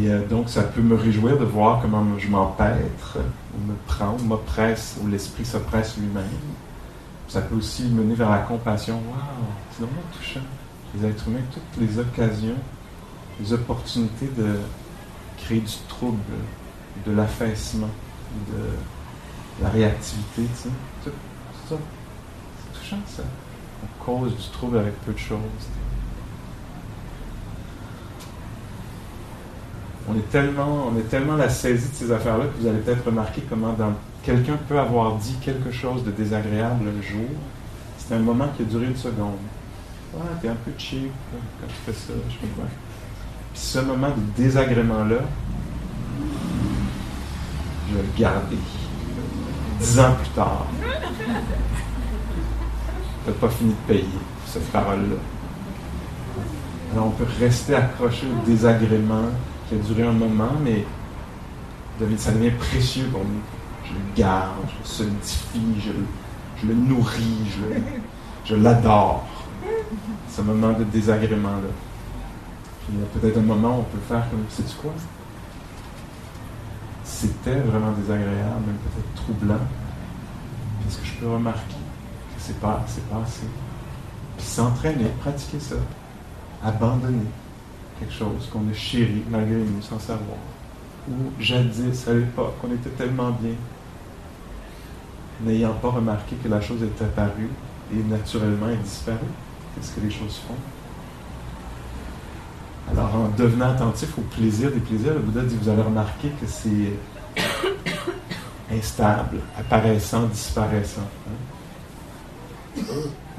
[0.00, 3.18] Et euh, donc, ça peut me réjouir de voir comment je m'empêtre,
[3.54, 6.24] ou me prends, ou m'oppresse, ou l'esprit s'oppresse lui-même
[7.28, 8.94] ça peut aussi mener vers la compassion.
[8.94, 10.40] Waouh, c'est vraiment touchant.
[10.94, 12.54] Les êtres humains, toutes les occasions,
[13.40, 14.56] les opportunités de
[15.36, 16.18] créer du trouble,
[17.06, 17.90] de l'affaissement,
[18.48, 20.68] de la réactivité, tu sais.
[21.04, 21.10] Tout,
[21.68, 21.76] ça.
[21.76, 23.22] C'est touchant, ça.
[23.82, 25.38] On cause du trouble avec peu de choses.
[30.08, 33.04] On est tellement, on est tellement la saisie de ces affaires-là que vous allez peut-être
[33.06, 33.74] remarquer comment
[34.22, 37.28] quelqu'un peut avoir dit quelque chose de désagréable un jour,
[37.98, 39.38] c'est un moment qui a duré une seconde.
[40.16, 41.10] Ah, t'es un peu cheap
[41.60, 42.68] quand tu fais ça, je sais pas.
[43.56, 45.16] Puis ce moment de désagrément-là,
[47.88, 48.58] je vais le garder.
[49.80, 50.66] Dix ans plus tard,
[53.24, 54.04] tu n'as pas fini de payer
[54.44, 55.16] cette parole-là.
[56.92, 59.30] Alors on peut rester accroché au désagrément
[59.68, 60.84] qui a duré un moment, mais
[62.18, 63.40] ça devient précieux pour nous
[63.88, 65.92] je le garde, je le solidifie,
[66.60, 67.56] je, le nourris,
[68.44, 69.24] je, l'adore.
[70.30, 71.85] Ce moment de désagrément-là.
[72.88, 74.92] Il y a peut-être un moment où on peut faire comme, sais-tu quoi?
[77.04, 79.64] C'était vraiment désagréable, même peut-être troublant.
[80.86, 83.46] Est-ce que je peux remarquer que c'est pas, c'est pas assez?
[84.36, 85.76] Puis s'entraîner, pratiquer ça.
[86.64, 87.26] Abandonner
[87.98, 90.38] quelque chose qu'on a chéri malgré nous sans savoir.
[91.08, 93.54] Ou jadis, à l'époque, on était tellement bien,
[95.42, 97.50] n'ayant pas remarqué que la chose est apparue
[97.92, 99.18] et naturellement est disparue.
[99.74, 100.54] Qu'est-ce que les choses font?
[102.92, 106.46] Alors, en devenant attentif au plaisir des plaisirs, le Bouddha dit, vous allez remarquer que
[106.46, 106.92] c'est
[108.72, 111.08] instable, apparaissant, disparaissant.
[111.28, 112.82] Hein.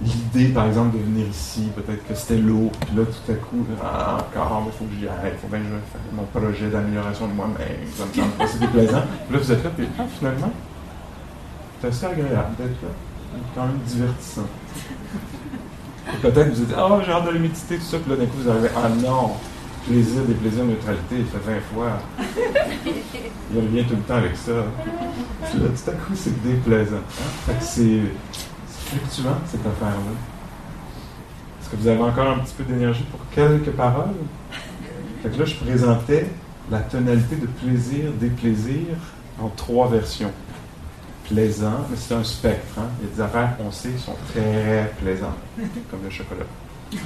[0.01, 3.65] L'idée, par exemple, de venir ici, peut-être que c'était lourd, puis là, tout à coup,
[3.83, 6.69] ah, encore, il faut que j'y aille, il faut bien que je fasse mon projet
[6.69, 7.57] d'amélioration de moi-même,
[7.95, 9.01] ça me semble c'est déplaisant.
[9.27, 10.51] Puis là, vous êtes là, puis ah, finalement,
[11.81, 12.89] c'est assez agréable d'être là,
[13.55, 14.47] quand même divertissant.
[16.21, 18.37] Peut-être vous dites, ah, oh, j'ai hâte de méditer, tout ça, puis là, d'un coup,
[18.41, 19.31] vous arrivez, ah non,
[19.87, 21.99] plaisir, des plaisirs, neutralité, il fait 20 fois.
[23.53, 24.65] Il revient tout le temps avec ça.
[25.49, 26.97] Puis là, tout à coup, c'est déplaisant.
[26.97, 27.53] Hein?
[27.59, 28.01] c'est
[28.69, 30.13] fluctuant, cette affaire-là.
[31.61, 34.15] Est-ce que vous avez encore un petit peu d'énergie pour quelques paroles?
[35.23, 36.29] Fait que là, je présentais
[36.71, 38.85] la tonalité de plaisir, déplaisir
[39.41, 40.31] en trois versions.
[41.27, 42.79] Plaisant, mais c'est un spectre.
[42.79, 42.87] Hein?
[42.99, 45.37] Il y a des affaires qu'on sait qui sont très plaisantes,
[45.91, 46.45] comme le chocolat.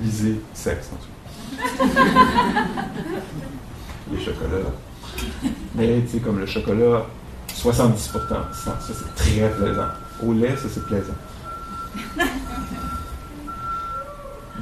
[0.00, 1.08] Lisez sexe en dessous.
[4.12, 4.72] Les chocolats.
[5.74, 7.06] Mais tu sais, comme le chocolat,
[7.54, 7.98] 70%
[8.52, 9.88] ça c'est très plaisant.
[10.24, 11.14] Au lait, ça c'est plaisant.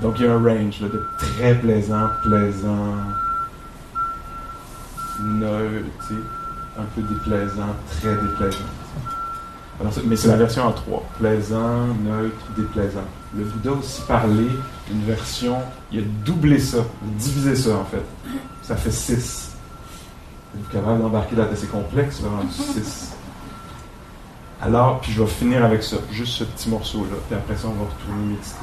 [0.03, 2.95] Donc il y a un range de très plaisant, plaisant,
[5.21, 5.88] neutre,
[6.78, 8.64] un peu déplaisant, très déplaisant
[10.04, 11.04] mais c'est la version en trois.
[11.18, 13.04] Plaisant, neutre, déplaisant.
[13.36, 14.48] Le Bouddha aussi parlé
[14.88, 15.58] d'une version,
[15.92, 18.02] il a doublé ça, divisé ça en fait.
[18.62, 19.52] Ça fait six.
[20.54, 22.50] Vous capable d'embarquer dans assez complexe, vraiment?
[22.50, 23.12] Six.
[24.62, 27.72] Alors, puis je vais finir avec ça, juste ce petit morceau-là, puis après ça, on
[27.72, 28.56] va retourner méditer.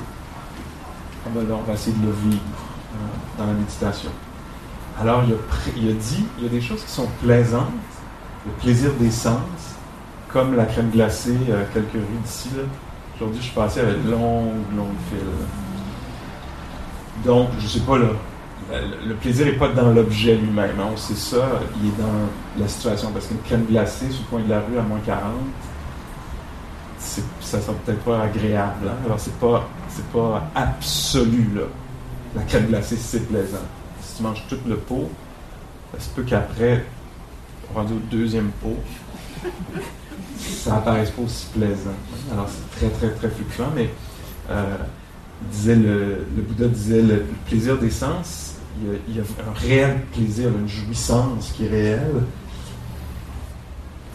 [1.28, 4.10] On va, on va essayer de le vivre euh, dans la méditation.
[4.99, 5.38] Alors, il a,
[5.78, 7.69] il a dit, il y a des choses qui sont plaisantes,
[8.46, 9.40] le plaisir des sens,
[10.30, 12.50] comme la crème glacée euh, quelques rues d'ici.
[13.16, 15.20] Aujourd'hui, je suis passé avec longue, longue file.
[17.24, 18.08] Donc, je sais pas, là,
[19.06, 20.80] le plaisir n'est pas dans l'objet lui-même.
[20.80, 23.12] Hein, on sait ça, il est dans la situation.
[23.12, 25.24] Parce qu'une crème glacée sur le coin de la rue à moins 40,
[27.00, 28.88] ça sera peut-être pas agréable.
[28.88, 28.98] Hein.
[29.06, 31.64] Alors, c'est pas, c'est pas absolu, là.
[32.36, 33.58] La crème glacée, c'est plaisant.
[34.02, 35.10] Si tu manges tout le pot,
[35.94, 36.84] ça se peut qu'après,
[37.82, 38.78] va au deuxième pot,
[40.40, 41.92] ça apparaît pas aussi plaisant.
[42.32, 43.90] Alors c'est très, très, très fluctuant, mais
[44.50, 44.78] euh,
[45.52, 48.56] disait le, Bouddha disait le, plaisir des sens,
[49.08, 52.24] il y, a, un réel plaisir, une jouissance qui est réelle,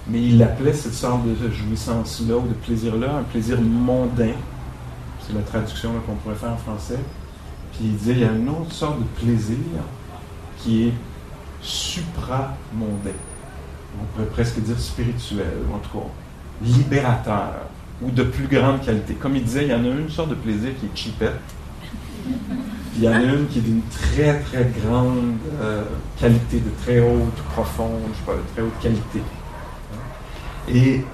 [0.08, 4.32] mais il appelait cette sorte de jouissance-là ou de plaisir-là un plaisir mondain.
[5.26, 6.98] C'est la traduction qu'on pourrait faire en français.
[7.72, 9.56] Puis il disait il y a une autre sorte de plaisir
[10.58, 10.92] qui est
[11.60, 13.12] supramondain
[14.00, 16.04] on pourrait presque dire spirituel, ou en tout cas
[16.62, 17.68] libérateur,
[18.02, 19.14] ou de plus grande qualité.
[19.14, 21.40] Comme il disait, il y en a une sorte de plaisir qui est cheapette,
[22.96, 25.84] il y en a une qui est d'une très, très grande euh,
[26.18, 29.22] qualité, de très haute, profonde, je sais pas, de très haute qualité.
[30.68, 31.04] Et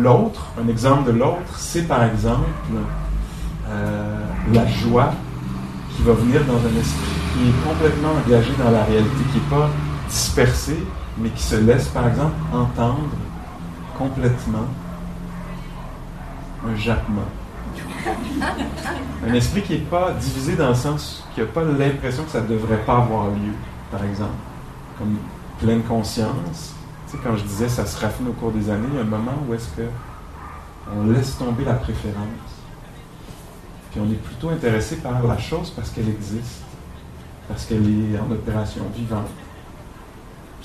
[0.00, 2.46] l'autre, un exemple de l'autre, c'est par exemple
[3.68, 4.20] euh,
[4.52, 5.12] la joie
[5.94, 9.50] qui va venir dans un esprit qui est complètement engagé dans la réalité, qui n'est
[9.50, 9.70] pas
[10.08, 10.78] dispersé,
[11.20, 13.10] mais qui se laisse, par exemple, entendre
[13.96, 14.66] complètement
[16.66, 17.28] un jappement.
[19.26, 22.40] Un esprit qui n'est pas divisé dans le sens qui n'a pas l'impression que ça
[22.40, 23.52] ne devrait pas avoir lieu,
[23.90, 24.30] par exemple.
[24.98, 25.16] Comme
[25.60, 26.74] pleine conscience.
[27.06, 29.02] Tu sais, quand je disais ça se raffine au cours des années, il y a
[29.02, 29.82] un moment où est-ce que
[30.94, 32.16] on laisse tomber la préférence.
[33.90, 36.62] Puis on est plutôt intéressé par la chose parce qu'elle existe,
[37.48, 39.28] parce qu'elle est en opération vivante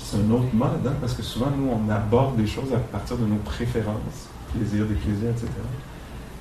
[0.04, 3.16] c'est un autre mode, hein, parce que souvent, nous, on aborde des choses à partir
[3.16, 5.48] de nos préférences, plaisir, déplaisir, etc.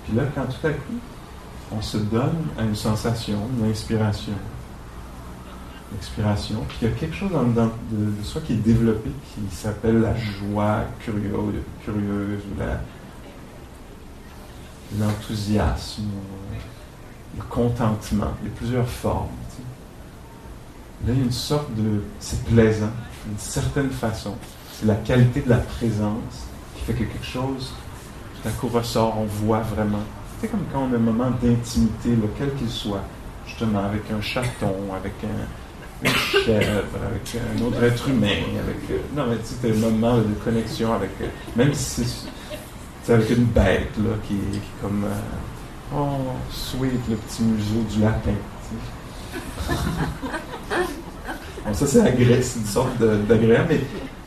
[0.05, 0.99] Puis là, quand tout à coup,
[1.71, 4.33] on se donne à une sensation, une inspiration,
[5.95, 10.15] expiration, puis il y a quelque chose de, soi qui est développé, qui s'appelle la
[10.17, 12.61] joie curieuse, curieuse ou
[14.99, 16.03] l'enthousiasme,
[17.37, 18.33] le contentement.
[18.41, 19.29] Il y a plusieurs formes.
[21.05, 22.01] Là, il y a une sorte de...
[22.19, 22.91] C'est plaisant
[23.25, 24.35] d'une certaine façon.
[24.71, 27.73] C'est la qualité de la présence qui fait que quelque chose,
[28.41, 30.03] tout à coup, ressort, on voit vraiment.
[30.39, 33.03] C'est comme quand on a un moment d'intimité, quel qu'il soit,
[33.45, 38.89] justement, avec un chaton, avec un, une chèvre, avec un autre être humain, avec.
[38.91, 41.11] Euh, non, mais tu sais, un moment de connexion avec.
[41.21, 42.05] Euh, même si
[43.03, 45.05] c'est avec une bête, là, qui, est comme.
[45.05, 48.35] Euh, oh, sweet, le petit museau du lapin.
[51.71, 53.79] ça, c'est agréable, une sorte d'agréable, mais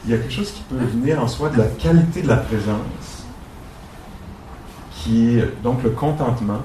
[0.05, 2.37] il y a quelque chose qui peut venir en soi de la qualité de la
[2.37, 3.25] présence,
[4.93, 6.63] qui est donc le contentement,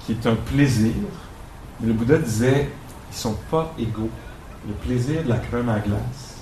[0.00, 0.92] qui est un plaisir.
[1.82, 2.68] le Bouddha disait,
[3.10, 4.10] ils ne sont pas égaux.
[4.66, 6.40] Le plaisir de la crème à glace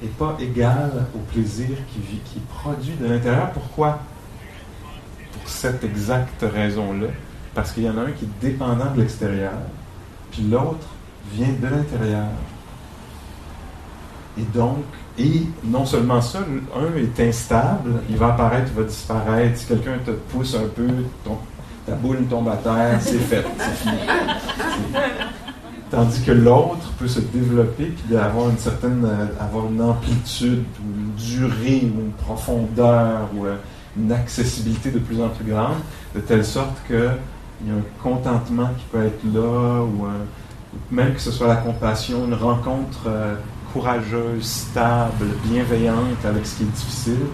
[0.00, 3.50] n'est pas égal au plaisir qui, qui est produit de l'intérieur.
[3.50, 3.98] Pourquoi?
[5.32, 7.08] Pour cette exacte raison-là.
[7.54, 9.52] Parce qu'il y en a un qui est dépendant de l'extérieur,
[10.30, 10.86] puis l'autre
[11.32, 12.28] vient de l'intérieur.
[14.38, 14.84] Et donc,
[15.18, 16.38] et non seulement ça,
[16.76, 19.58] un est instable, il va apparaître, il va disparaître.
[19.58, 20.86] Si quelqu'un te pousse un peu,
[21.84, 23.98] ta boule tombe à terre, c'est fait, c'est fini.
[25.90, 30.84] Tandis que l'autre peut se développer puis avoir une certaine, euh, avoir une amplitude ou
[30.84, 33.56] une durée ou une profondeur ou euh,
[33.96, 35.78] une accessibilité de plus en plus grande,
[36.14, 40.10] de telle sorte qu'il y a un contentement qui peut être là ou euh,
[40.90, 43.08] même que ce soit la compassion, une rencontre
[43.72, 47.26] courageuse, stable, bienveillante avec ce qui est difficile,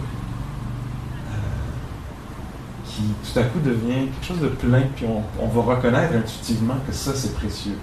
[2.86, 5.06] qui tout à coup devient quelque chose de plein, puis
[5.40, 7.78] on va reconnaître intuitivement que ça c'est précieux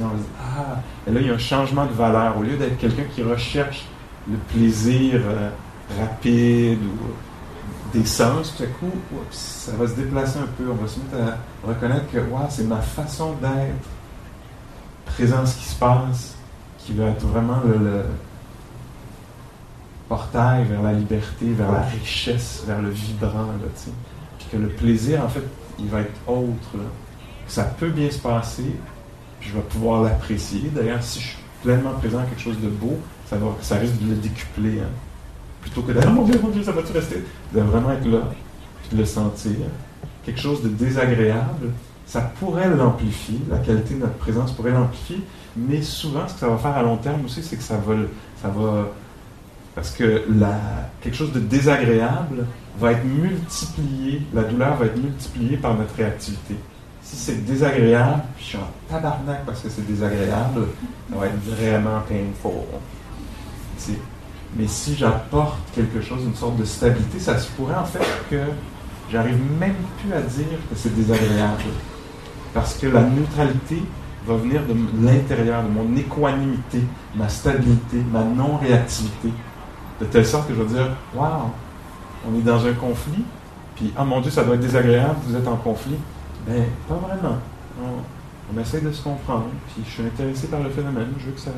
[0.00, 2.38] on dit, ah, et là, il y a un changement de valeur.
[2.38, 3.86] Au lieu d'être quelqu'un qui recherche
[4.30, 5.50] le plaisir euh,
[6.00, 8.92] rapide ou des sens, tout à coup,
[9.30, 10.70] ça va se déplacer un peu.
[10.70, 13.88] On va se mettre à reconnaître que c'est ma façon d'être,
[15.06, 16.36] présent ce qui se passe,
[16.84, 18.02] qui va être vraiment le,
[20.12, 23.46] portail vers la liberté, vers la richesse, vers le vibrant.
[23.46, 23.68] Là,
[24.38, 25.44] Puis que le plaisir, en fait,
[25.78, 26.84] il va être autre.
[27.46, 28.76] Ça peut bien se passer,
[29.40, 30.70] je vais pouvoir l'apprécier.
[30.74, 33.98] D'ailleurs, si je suis pleinement présent à quelque chose de beau, ça, va, ça risque
[34.02, 34.80] de le décupler.
[34.80, 34.90] Hein.
[35.62, 37.24] Plutôt que d'être oh mon Dieu, mon Dieu, ça va-tu rester?
[37.54, 38.20] De vraiment être là,
[38.82, 39.56] puis de le sentir.
[40.24, 41.70] Quelque chose de désagréable,
[42.06, 45.20] ça pourrait l'amplifier, la qualité de notre présence pourrait l'amplifier,
[45.56, 47.94] mais souvent, ce que ça va faire à long terme aussi, c'est que ça va,
[48.40, 48.88] ça va
[49.74, 50.26] parce que
[51.00, 52.46] quelque chose de désagréable
[52.78, 56.56] va être multiplié, la douleur va être multipliée par notre réactivité
[57.02, 60.66] si c'est désagréable, puis je suis en tabarnak parce que c'est désagréable,
[61.10, 62.62] ça va être vraiment painful.
[64.56, 68.40] Mais si j'apporte quelque chose, une sorte de stabilité, ça se pourrait en fait que
[69.10, 71.62] j'arrive même plus à dire que c'est désagréable.
[72.54, 73.82] Parce que la neutralité
[74.26, 76.82] va venir de l'intérieur, de mon équanimité,
[77.14, 79.32] ma stabilité, ma non-réactivité.
[80.00, 81.50] De telle sorte que je vais dire Waouh,
[82.28, 83.24] on est dans un conflit,
[83.74, 85.96] puis oh mon Dieu, ça doit être désagréable, vous êtes en conflit.
[86.46, 87.38] Ben, pas vraiment.
[87.80, 91.40] On, essaie de se comprendre, puis je suis intéressé par le phénomène, je veux que
[91.40, 91.50] ça.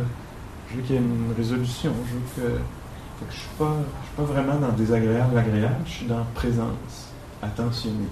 [0.70, 2.54] Je veux qu'il y ait une résolution, je veux que.
[3.20, 7.12] je ne suis, pas, je suis pas vraiment dans désagréable, agréable, je suis dans présence,
[7.42, 8.06] attentionné.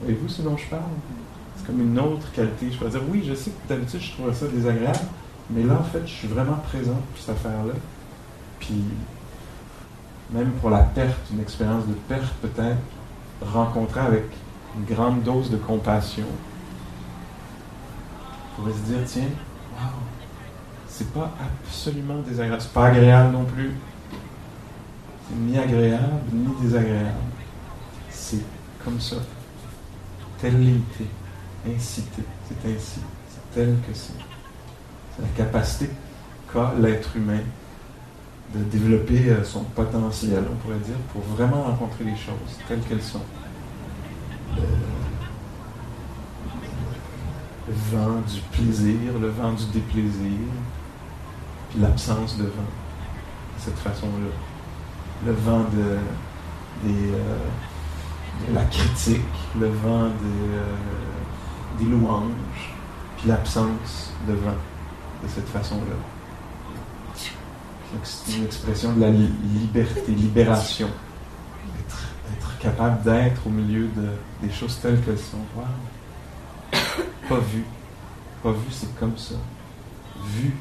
[0.00, 0.82] Voyez-vous ce dont je parle?
[1.66, 2.70] Comme une autre qualité.
[2.70, 4.98] Je peux dire, oui, je sais que d'habitude je trouve ça désagréable,
[5.50, 7.74] mais là, en fait, je suis vraiment présent pour cette affaire-là.
[8.60, 8.82] Puis,
[10.30, 12.78] même pour la perte, une expérience de perte peut-être,
[13.42, 14.24] rencontrer avec
[14.76, 16.26] une grande dose de compassion,
[18.58, 19.22] on pourrait se dire, tiens,
[19.78, 19.90] wow,
[20.88, 23.72] c'est pas absolument désagréable, c'est pas agréable non plus.
[25.28, 27.14] C'est ni agréable ni désagréable.
[28.10, 28.44] C'est
[28.84, 29.16] comme ça.
[30.38, 31.06] Telle l'unité,
[31.66, 34.12] incité, c'est ainsi, c'est tel que c'est.
[35.16, 35.90] C'est la capacité
[36.52, 37.40] qu'a l'être humain
[38.54, 43.02] de développer euh, son potentiel, on pourrait dire, pour vraiment rencontrer les choses telles qu'elles
[43.02, 43.22] sont
[47.68, 50.38] le vent du plaisir, le vent du déplaisir,
[51.70, 54.30] puis l'absence de vent, de cette façon-là.
[55.26, 55.98] Le vent de,
[56.86, 57.38] euh,
[58.52, 59.22] la critique,
[59.58, 60.10] le vent euh,
[61.78, 62.74] des louanges,
[63.16, 64.50] puis l'absence de vent,
[65.22, 65.96] de cette façon-là.
[68.02, 70.88] C'est une expression de la liberté, libération
[72.64, 74.08] capable d'être au milieu de,
[74.42, 75.36] des choses telles qu'elles sont.
[77.28, 77.64] Pas vu.
[78.42, 79.34] Pas vu, c'est comme ça.
[80.24, 80.54] Vu.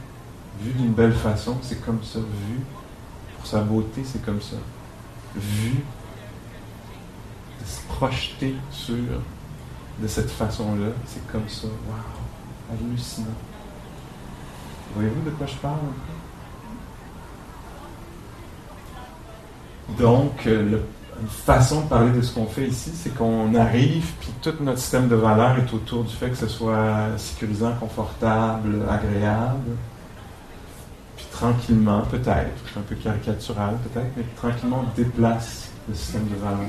[0.62, 2.20] Vu d'une belle façon, c'est comme ça.
[2.20, 2.60] Vu
[3.36, 4.58] pour sa beauté, c'est comme ça.
[5.36, 5.76] Vu
[7.62, 8.96] de se projeter sur
[10.00, 11.68] de cette façon-là, c'est comme ça.
[11.68, 12.78] Waouh!
[12.78, 13.28] Hallucinant.
[14.96, 15.78] Voyez-vous de quoi je parle?
[19.98, 20.82] Donc, euh, le
[21.22, 24.80] une façon de parler de ce qu'on fait ici, c'est qu'on arrive, puis tout notre
[24.80, 29.72] système de valeurs est autour du fait que ce soit sécurisant, confortable, agréable.
[31.16, 36.60] Puis tranquillement, peut-être, un peu caricatural peut-être, mais tranquillement on déplace le système de valeurs.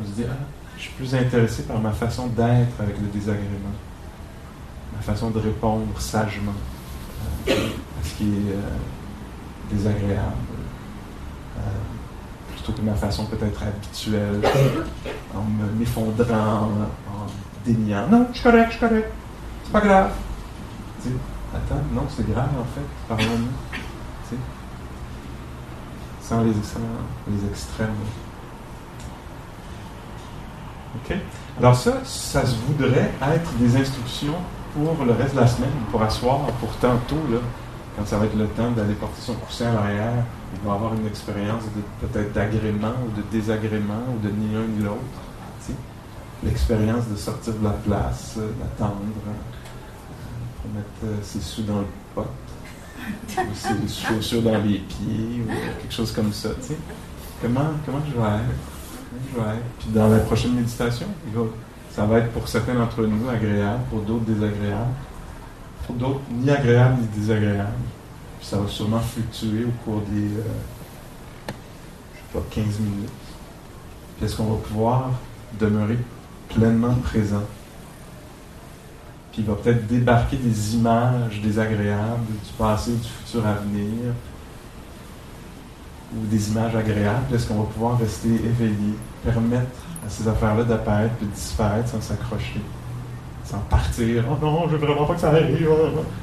[0.00, 0.36] On se dit, ah,
[0.82, 3.70] je suis plus intéressé par ma façon d'être avec le désagrément,
[4.92, 6.54] ma façon de répondre sagement
[7.46, 7.52] à
[8.04, 10.34] ce qui est euh, désagréable
[12.52, 14.40] plutôt que ma façon peut-être habituelle,
[15.34, 15.44] en
[15.78, 17.26] m'effondrant, en,
[17.64, 18.08] déniant.
[18.08, 19.04] Non, je suis correct, je suis.
[19.64, 20.10] C'est pas grave.
[21.54, 22.86] attends, non, c'est grave en fait.
[23.08, 24.38] Parlons-nous.
[26.20, 26.80] Sans les, sans
[27.28, 27.94] les extrêmes.
[30.94, 31.16] OK?
[31.58, 34.36] Alors ça, ça se voudrait être des instructions
[34.74, 37.38] pour le reste de la semaine, pour asseoir, pour tantôt, là,
[37.96, 40.24] quand ça va être le temps d'aller porter son coussin à l'arrière,
[40.54, 41.64] il va avoir une expérience
[42.00, 44.98] peut-être d'agrément ou de désagrément ou de ni l'un ni l'autre.
[46.44, 48.96] L'expérience de sortir de la place, euh, d'attendre,
[49.28, 51.86] euh, mettre euh, ses sous dans le
[52.16, 52.26] pot,
[53.38, 56.48] ou ses chaussures dans les pieds, ou quelque chose comme ça.
[57.40, 58.71] Comment, comment je vais être?
[59.78, 61.06] Puis dans la prochaine méditation,
[61.90, 64.90] ça va être pour certains d'entre nous agréable, pour d'autres désagréable
[65.86, 67.72] pour d'autres, ni agréable ni désagréable.
[68.38, 71.52] Puis ça va sûrement fluctuer au cours des, euh,
[72.14, 73.10] je sais pas, 15 minutes.
[74.16, 75.10] Puis est-ce qu'on va pouvoir
[75.58, 75.98] demeurer
[76.48, 77.42] pleinement présent?
[79.32, 84.12] Puis il va peut-être débarquer des images désagréables du passé, du futur à venir,
[86.14, 87.34] ou des images agréables.
[87.34, 88.94] Est-ce qu'on va pouvoir rester éveillé,
[89.24, 92.60] permettre à ces affaires-là d'apparaître puis de disparaître sans s'accrocher?
[93.44, 94.24] sans partir.
[94.30, 95.58] Oh non, je veux vraiment pas que ça arrive.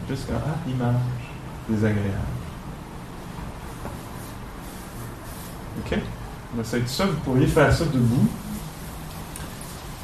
[0.09, 0.95] Jusqu'à ah, image
[1.69, 2.09] désagréable.
[5.79, 5.99] OK?
[6.57, 7.05] On essaie tout ça.
[7.05, 8.27] Vous pourriez faire ça debout.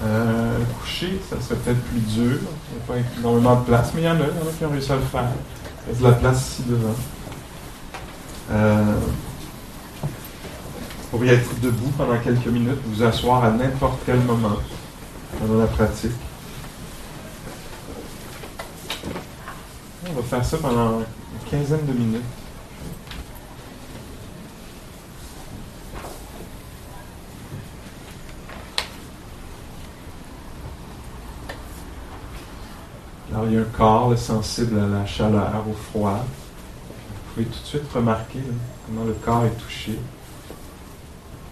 [0.03, 2.37] Euh, coucher, ça serait peut-être plus dur.
[2.37, 4.49] Il n'y a pas énormément de place, mais il y en a, il y en
[4.49, 5.29] a qui ont réussi à le faire.
[5.87, 6.95] Il y a de la place ici devant.
[8.51, 8.97] Euh,
[11.15, 14.57] pourriez être debout pendant quelques minutes, vous asseoir à n'importe quel moment
[15.39, 16.11] pendant la pratique.
[20.09, 22.21] On va faire ça pendant une quinzaine de minutes.
[33.31, 36.25] Alors, il y a un corps sensible à la chaleur, au froid.
[36.25, 38.39] Vous pouvez tout de suite remarquer
[38.85, 39.97] comment le corps est touché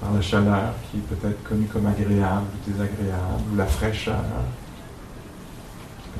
[0.03, 4.19] par la chaleur qui est peut-être connue comme agréable ou désagréable, ou la fraîcheur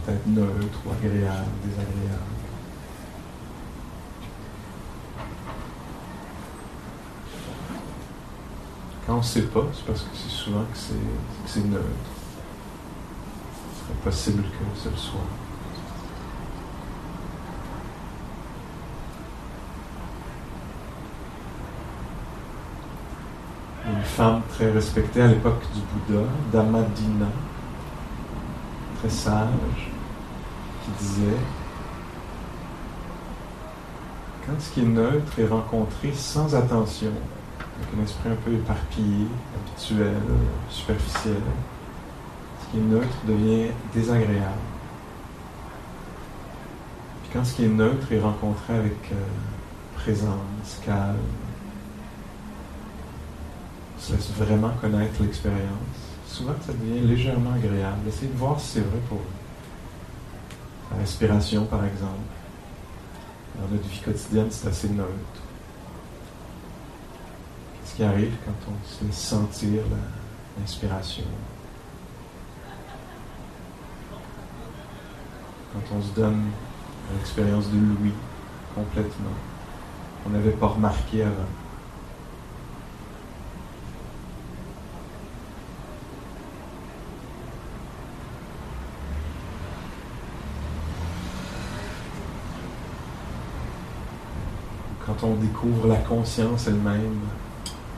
[0.06, 2.32] peut-être neutre ou agréable, désagréable.
[9.06, 10.78] Quand on ne sait pas, c'est parce que c'est souvent que
[11.46, 11.84] c'est neutre.
[13.74, 15.20] Ce serait possible que ce soit.
[23.86, 25.82] Une femme très respectée à l'époque du
[26.14, 27.26] Bouddha, Damadina,
[29.00, 29.92] très sage,
[30.84, 31.38] qui disait
[34.46, 37.12] quand ce qui est neutre est rencontré sans attention,
[37.58, 40.22] avec un esprit un peu éparpillé, habituel,
[40.70, 41.42] superficiel,
[42.62, 44.62] ce qui est neutre devient désagréable.
[47.24, 51.18] Puis quand ce qui est neutre est rencontré avec euh, présence, calme,
[54.04, 55.62] on se laisse vraiment connaître l'expérience.
[56.28, 58.08] Souvent, ça devient légèrement agréable.
[58.08, 59.24] Essayez de voir si c'est vrai pour vous.
[60.92, 62.12] La respiration, par exemple.
[63.60, 65.08] Dans notre vie quotidienne, c'est assez neutre.
[67.82, 69.84] Qu'est-ce qui arrive quand on se laisse sentir
[70.60, 71.24] l'inspiration?
[75.72, 76.44] Quand on se donne
[77.16, 78.14] l'expérience de l'ouïe
[78.76, 79.36] complètement.
[80.26, 81.63] On n'avait pas remarqué avant.
[95.26, 97.20] On découvre la conscience elle-même,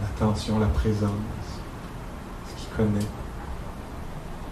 [0.02, 1.12] l'attention, la présence,
[2.50, 3.06] ce qui connaît,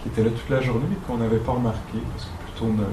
[0.02, 2.90] qui était là toute la journée mais qu'on n'avait pas remarqué parce que plutôt neutre.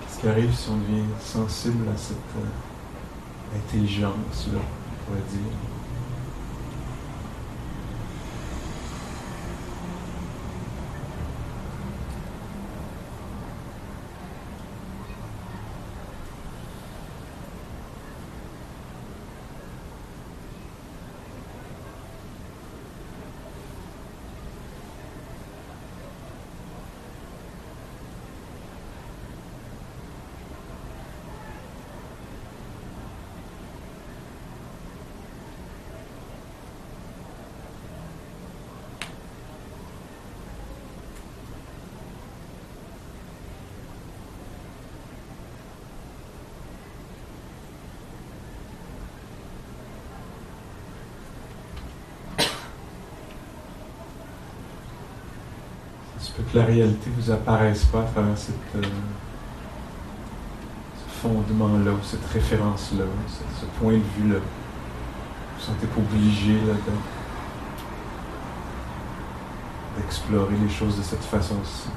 [0.00, 5.71] Qu'est-ce qui arrive si on devient sensible à cette euh, intelligence-là, on pourrait dire?
[56.52, 58.82] Que la réalité ne vous apparaisse pas à travers euh,
[60.96, 64.04] ce fondement-là, cette référence-là, ce, ce point de vue-là?
[64.18, 64.38] Vous ne
[65.58, 66.54] vous sentez pas obligé
[69.96, 71.88] d'explorer les choses de cette façon-ci?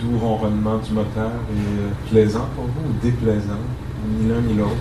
[0.00, 3.60] doux ronronnement du moteur est euh, plaisant pour vous ou déplaisant,
[4.08, 4.74] ni l'un ni l'autre.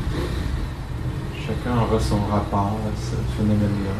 [1.36, 3.92] Chacun aura son rapport à ce phénomène-là.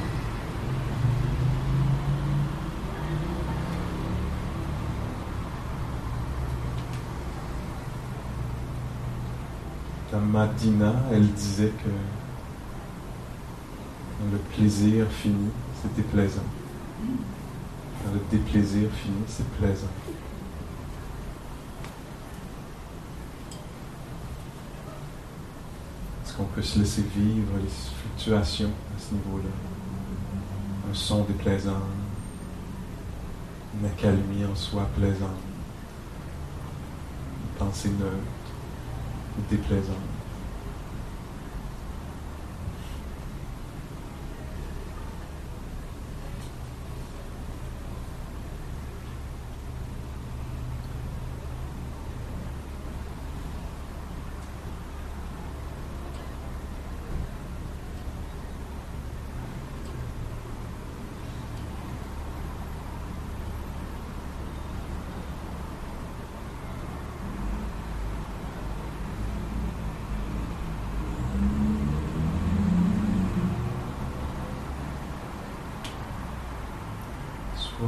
[10.14, 11.90] La Madina, elle disait que
[14.32, 15.50] le plaisir fini,
[15.82, 16.42] c'est déplaisant.
[17.02, 19.90] Quand le déplaisir fini, c'est plaisant.
[26.36, 29.50] qu'on se laisser vivre les fluctuations à ce niveau-là.
[30.90, 31.82] Un son déplaisant,
[33.80, 35.30] une accalmie en soi plaisante,
[37.42, 38.16] une pensée neutre
[39.50, 39.98] déplaisante.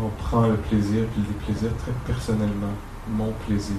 [0.03, 0.09] on
[0.43, 2.73] le plaisir puis le déplaisir très personnellement,
[3.07, 3.77] mon plaisir.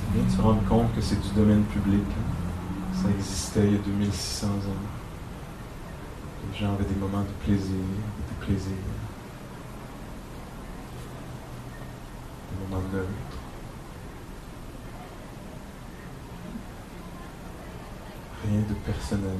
[0.00, 2.04] C'est bien de se rendre compte que c'est du domaine public.
[2.08, 3.02] Hein.
[3.02, 4.50] Ça existait il y a 2600 ans.
[6.52, 8.76] Les gens avaient des moments de plaisir, de déplaisir.
[12.50, 13.08] Des moments neutres.
[18.44, 19.38] Rien de personnel.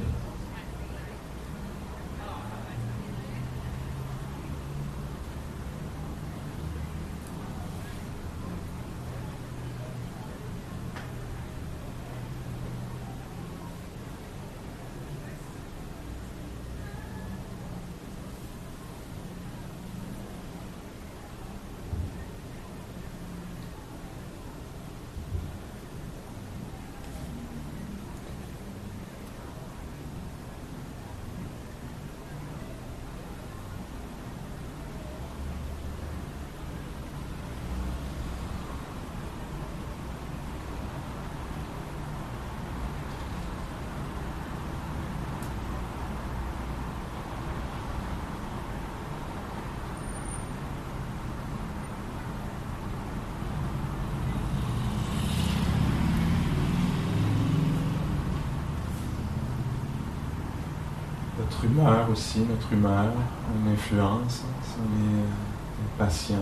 [61.65, 63.13] Notre humeur aussi, notre humeur,
[63.55, 66.37] une influence sur les, patients,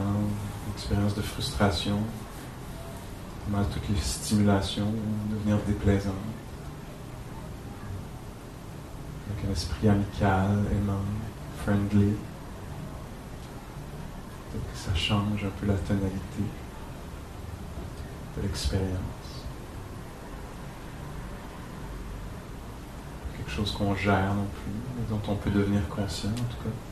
[0.68, 1.98] l'expérience de frustration,
[3.50, 4.92] mal toutes les stimulations
[5.30, 6.14] devenir déplaisantes.
[9.30, 11.04] Avec un esprit amical, aimant,
[11.62, 12.14] friendly.
[14.52, 16.42] Donc ça change un peu la tonalité
[18.36, 19.21] de l'expérience.
[23.54, 26.91] Chose qu'on gère non plus, dont on peut devenir conscient en tout cas.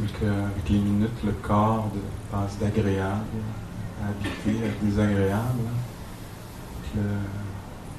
[0.00, 1.90] Qu'avec les minutes, le corps
[2.30, 3.24] passe d'agréable
[4.02, 5.60] à habiter, à désagréable,
[6.94, 7.04] avec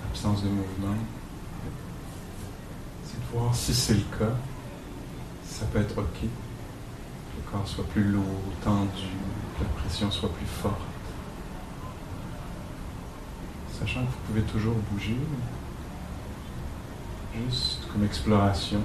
[0.03, 0.95] l'absence de mouvement.
[3.05, 4.33] C'est de voir si c'est le cas,
[5.45, 6.21] ça peut être OK.
[6.21, 6.27] Que
[7.37, 9.07] le corps soit plus lourd, tendu,
[9.57, 10.79] que la pression soit plus forte.
[13.79, 15.17] Sachant que vous pouvez toujours bouger,
[17.49, 18.81] juste comme exploration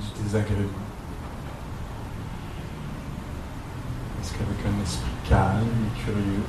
[0.00, 0.86] du désagrément.
[4.20, 6.44] Est-ce qu'avec un esprit calme et curieux,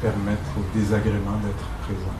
[0.00, 2.14] permettre au désagrément d'être présent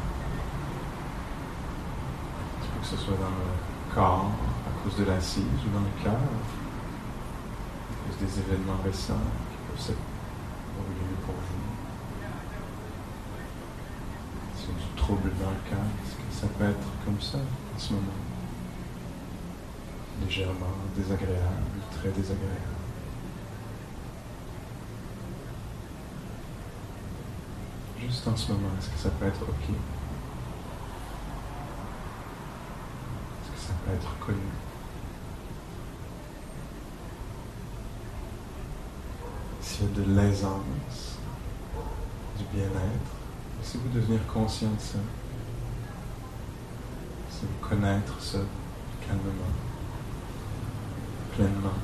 [2.89, 4.31] que ce soit dans le corps,
[4.67, 9.15] à cause de l'assise, ou dans le cœur, à cause des événements récents
[9.51, 9.99] qui peuvent être
[10.89, 11.67] lieu pour vous.
[14.57, 17.39] C'est du trouble dans le cœur, est-ce que ça peut être comme ça?
[17.79, 18.07] En ce moment?
[20.25, 21.63] Légèrement désagréable,
[21.93, 22.75] très désagréable.
[28.01, 29.75] Juste en ce moment, est-ce que ça peut être OK?
[33.95, 34.39] être connu?
[39.63, 41.19] S'il y a de l'aisance,
[42.37, 43.13] du bien-être,
[43.63, 44.99] laissez-vous devenir conscient de ça.
[47.41, 48.39] Laissez-vous connaître ça
[49.07, 49.53] calmement,
[51.37, 51.75] pleinement.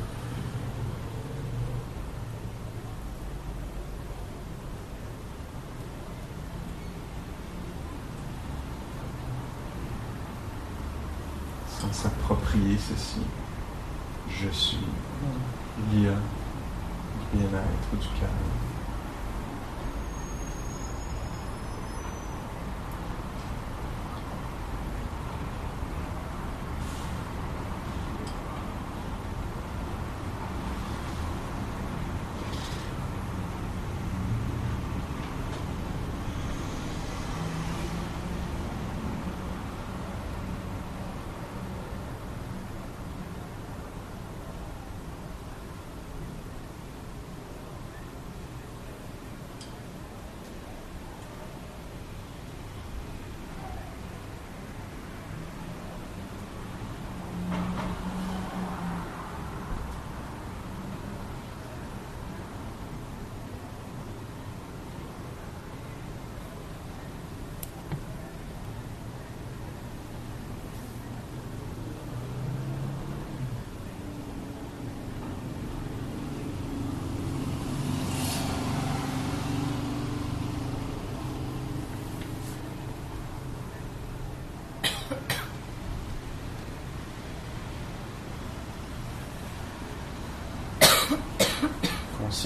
[11.92, 13.20] s'approprier ceci.
[14.28, 14.78] Je suis.
[14.78, 16.00] A du
[17.32, 18.73] bien-être, du calme.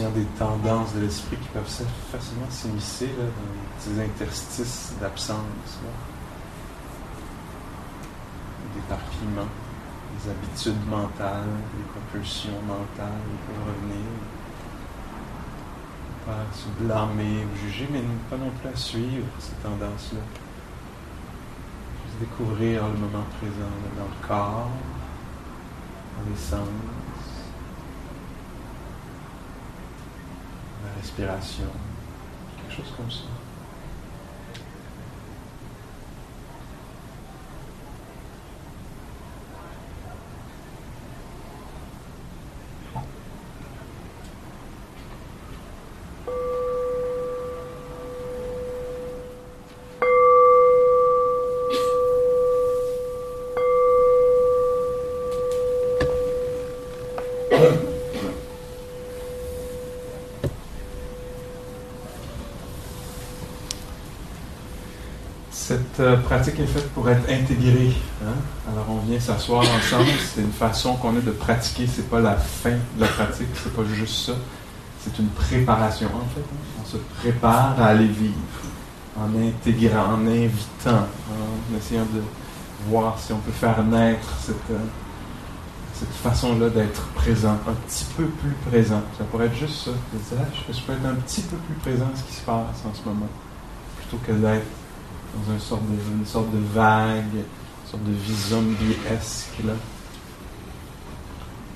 [0.06, 1.66] Des tendances de l'esprit qui peuvent
[2.12, 5.80] facilement s'immiscer dans ces interstices d'absence,
[8.74, 9.48] d'éparpillement,
[10.14, 14.06] des habitudes mentales, des propulsions mentales qui peuvent revenir.
[16.26, 20.20] Pas se blâmer ou juger, mais pas non plus à suivre ces tendances-là.
[22.06, 24.70] Juste découvrir le moment présent dans le corps,
[26.16, 26.68] dans les sens.
[32.56, 33.37] Quelque chose comme ça.
[66.00, 67.92] Euh, pratique est faite pour être intégrée.
[68.24, 68.32] Hein?
[68.70, 72.36] Alors on vient s'asseoir ensemble, c'est une façon qu'on a de pratiquer, c'est pas la
[72.36, 74.32] fin de la pratique, c'est pas juste ça.
[75.00, 76.40] C'est une préparation en fait.
[76.40, 76.80] Hein?
[76.82, 78.34] On se prépare à aller vivre
[79.18, 82.22] en intégrant, en invitant, en essayant de
[82.88, 84.78] voir si on peut faire naître cette, euh,
[85.92, 89.02] cette façon-là d'être présent, un petit peu plus présent.
[89.18, 89.90] Ça pourrait être juste ça.
[90.72, 93.06] Je peux être un petit peu plus présent à ce qui se passe en ce
[93.06, 93.28] moment,
[93.98, 94.77] plutôt que d'être
[95.46, 99.72] dans une sorte de, vague, une sorte de vie zombie-esque, là,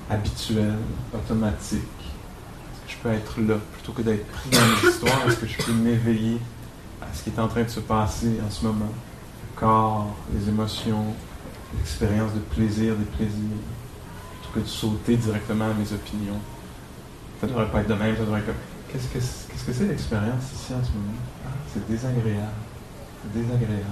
[0.09, 0.77] habituelle,
[1.13, 1.79] automatique.
[1.79, 3.55] Est-ce que je peux être là?
[3.73, 5.27] Plutôt que d'être pris dans l'histoire?
[5.27, 6.39] Est-ce que je peux m'éveiller
[7.01, 8.91] à ce qui est en train de se passer en ce moment?
[9.55, 11.15] Le corps, les émotions,
[11.81, 13.57] expériences de plaisir, des plaisirs,
[14.41, 16.39] plutôt que de sauter directement à mes opinions.
[17.41, 18.53] Ça devrait pas être de même, ça devrait être
[18.93, 21.17] Qu'est-ce que qu'est-ce que c'est l'expérience ici en ce moment?
[21.43, 22.51] Ah, c'est désagréable.
[23.33, 23.83] Désagréable.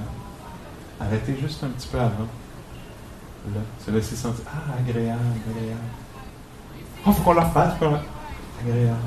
[1.00, 2.28] Arrêtez juste un petit peu avant.
[3.54, 4.44] Là, se laisser sentir.
[4.48, 5.20] Ah, agréable,
[5.50, 5.80] agréable.
[7.06, 7.74] Oh, faut qu'on leur fasse.
[7.76, 9.00] Agréable.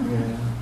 [0.00, 0.52] Agréable.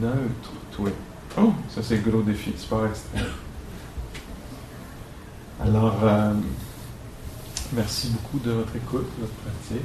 [0.00, 0.90] Neutre, toi.
[1.38, 3.26] Oh, ça c'est gros défi, pas extrême.
[5.60, 6.34] Alors, euh,
[7.72, 9.82] merci beaucoup de votre écoute, de votre pratique.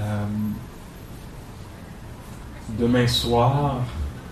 [0.00, 0.26] Euh,
[2.78, 3.76] demain soir,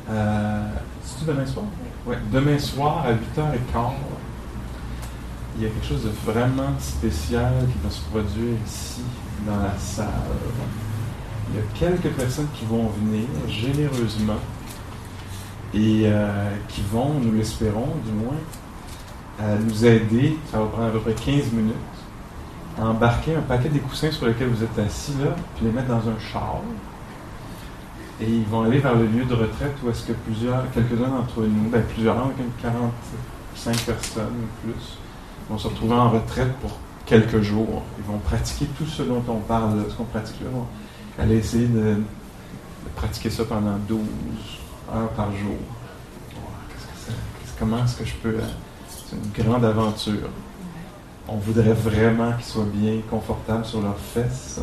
[0.08, 0.64] euh,
[1.02, 1.66] c'est-tu demain soir?
[2.06, 3.92] Ouais, demain soir à 8h15,
[5.56, 9.02] il y a quelque chose de vraiment spécial qui va se produire ici,
[9.46, 10.06] dans la salle.
[11.50, 14.38] Il y a quelques personnes qui vont venir généreusement
[15.74, 18.38] et euh, qui vont, nous l'espérons du moins,
[19.40, 21.74] euh, nous aider, ça va prendre à peu près 15 minutes,
[22.78, 25.88] à embarquer un paquet des coussins sur lesquels vous êtes assis là, puis les mettre
[25.88, 26.60] dans un char.
[28.20, 31.40] Et ils vont aller vers le lieu de retraite où est-ce que plusieurs, quelques-uns d'entre
[31.40, 32.16] nous, ben plusieurs,
[32.60, 34.98] 45 personnes ou plus,
[35.48, 37.82] vont se retrouver en retraite pour quelques jours.
[37.98, 40.50] Ils vont pratiquer tout ce dont on parle, ce qu'on pratique là.
[40.52, 40.66] Vont
[41.18, 41.96] aller essayer de,
[42.94, 44.00] pratiquer ça pendant 12
[44.94, 45.56] heures par jour.
[46.68, 47.12] Qu'est-ce que
[47.46, 47.58] c'est?
[47.58, 48.36] Comment est-ce que je peux.
[48.88, 50.28] C'est une grande aventure.
[51.26, 54.60] On voudrait vraiment qu'ils soient bien confortables sur leurs fesses.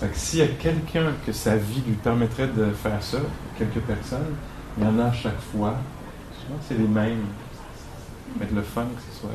[0.00, 3.18] Fait que s'il y a quelqu'un que sa vie lui permettrait de faire ça,
[3.58, 4.34] quelques personnes,
[4.78, 5.74] il y en a à chaque fois.
[6.40, 7.24] Souvent, c'est les mêmes.
[8.38, 9.30] Mettre le fun, que ce soit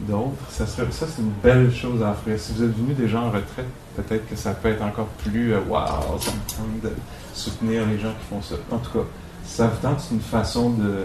[0.00, 0.50] d'autres.
[0.50, 2.38] Ça, serait, ça c'est une belle chose à offrir.
[2.38, 5.60] Si vous êtes venu déjà en retraite, peut-être que ça peut être encore plus euh,
[5.68, 6.90] wow, ça me tente de
[7.32, 8.56] soutenir les gens qui font ça.
[8.70, 9.04] En tout cas,
[9.46, 11.04] ça vous tente, c'est une façon de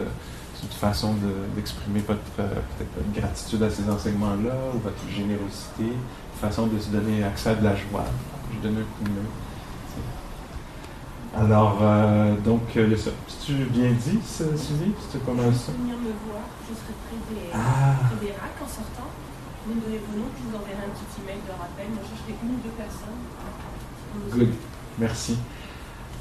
[0.61, 2.47] une façon de- d'exprimer votre euh,
[2.79, 7.55] votre gratitude à ces enseignements-là ou votre générosité, une façon de se donner accès à
[7.55, 8.03] de la joie.
[8.51, 9.27] Je donne un coup de main.
[11.37, 13.11] Alors, euh, donc, il y a ça.
[13.27, 15.71] Si tu bien dit, ça, Sylvie, c'était pas mal ça.
[15.71, 19.09] venir me voir juste près des, Ah, près des racks en sortant.
[19.65, 21.85] Vous me donnez vos noms, je vous enverrai un petit email de rappel.
[21.93, 23.19] Moi, je cherchais une ou deux personnes.
[24.31, 24.53] Good.
[24.97, 25.37] Merci.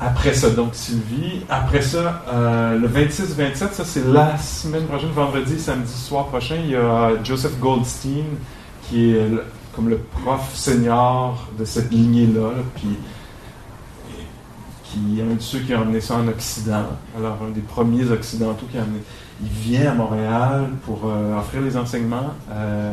[0.01, 1.45] Après ça, donc Sylvie.
[1.49, 6.71] Après ça, euh, le 26-27, ça c'est la semaine prochaine, vendredi, samedi soir prochain, il
[6.71, 8.25] y a Joseph Goldstein,
[8.83, 9.29] qui est
[9.79, 12.97] comme le prof senior de cette lignée-là, là, puis
[14.83, 16.83] qui est un de ceux qui a emmené ça en Occident.
[17.17, 18.99] Alors, un des premiers occidentaux qui a amené.
[19.41, 22.93] Il vient à Montréal pour euh, offrir les enseignements euh,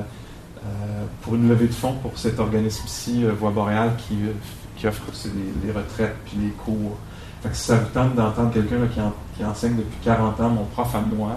[0.64, 5.02] euh, pour une levée de fonds pour cet organisme-ci, Voix Boréale, qui, offre
[5.34, 6.98] les, les retraites puis les cours.
[7.42, 10.66] Fait que ça vous tente d'entendre quelqu'un qui, en- qui enseigne depuis 40 ans, mon
[10.66, 11.32] prof à moi,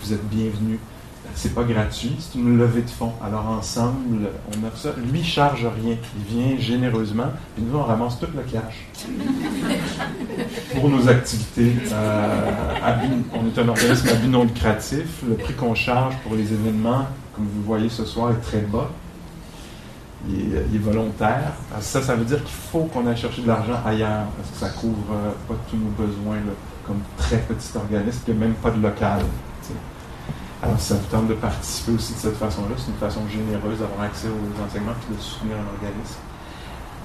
[0.00, 0.78] vous êtes bienvenus.
[1.34, 3.12] C'est pas gratuit, c'est une levée de fonds.
[3.24, 4.90] Alors ensemble, on offre ça.
[5.10, 5.96] Lui, charge rien.
[6.16, 8.86] Il vient généreusement, puis nous, on ramasse tout le cash
[10.74, 11.74] pour nos activités.
[11.92, 12.50] Euh,
[13.34, 15.22] on est un organisme à but non lucratif.
[15.28, 18.90] Le prix qu'on charge pour les événements, comme vous voyez ce soir, est très bas.
[20.28, 21.52] Il est, volontaire.
[21.80, 24.68] Ça, ça veut dire qu'il faut qu'on aille chercher de l'argent ailleurs, parce que ça
[24.68, 26.36] couvre euh, pas tous nos besoins,
[26.86, 29.22] comme très petit organisme, même pas de local.
[30.62, 34.02] Alors, ça vous tente de participer aussi de cette façon-là, c'est une façon généreuse d'avoir
[34.02, 36.20] accès aux enseignements et de soutenir un organisme.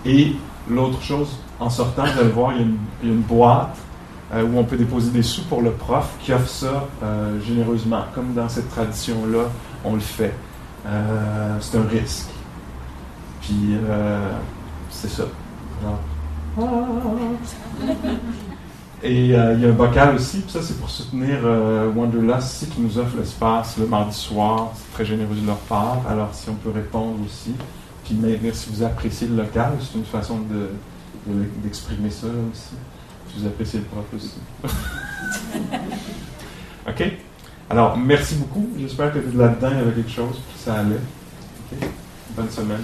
[0.06, 0.36] Et
[0.70, 3.76] l'autre chose, en sortant, vous allez voir, il y a une, y une boîte
[4.34, 8.04] euh, où on peut déposer des sous pour le prof qui offre ça euh, généreusement.
[8.14, 9.46] Comme dans cette tradition-là,
[9.84, 10.34] on le fait.
[10.86, 12.30] Euh, c'est un risque.
[13.42, 13.78] Puis,
[14.90, 15.24] c'est ça.
[15.82, 16.00] Alors,
[19.04, 22.68] Et euh, il y a un bocal aussi, puis ça c'est pour soutenir euh, Wanderlust
[22.74, 24.72] qui nous offre l'espace le mardi soir.
[24.76, 26.02] C'est très généreux de leur part.
[26.10, 27.52] Alors si on peut répondre aussi.
[28.04, 30.72] Puis maintenir si vous appréciez le local, c'est une façon de,
[31.32, 32.74] de- d'exprimer ça aussi.
[33.34, 34.34] Si vous appréciez le prof aussi.
[36.88, 37.04] OK?
[37.70, 38.68] Alors, merci beaucoup.
[38.80, 41.02] J'espère que là-dedans, il y avait quelque chose, puis ça allait.
[42.36, 42.84] Bonne semaine.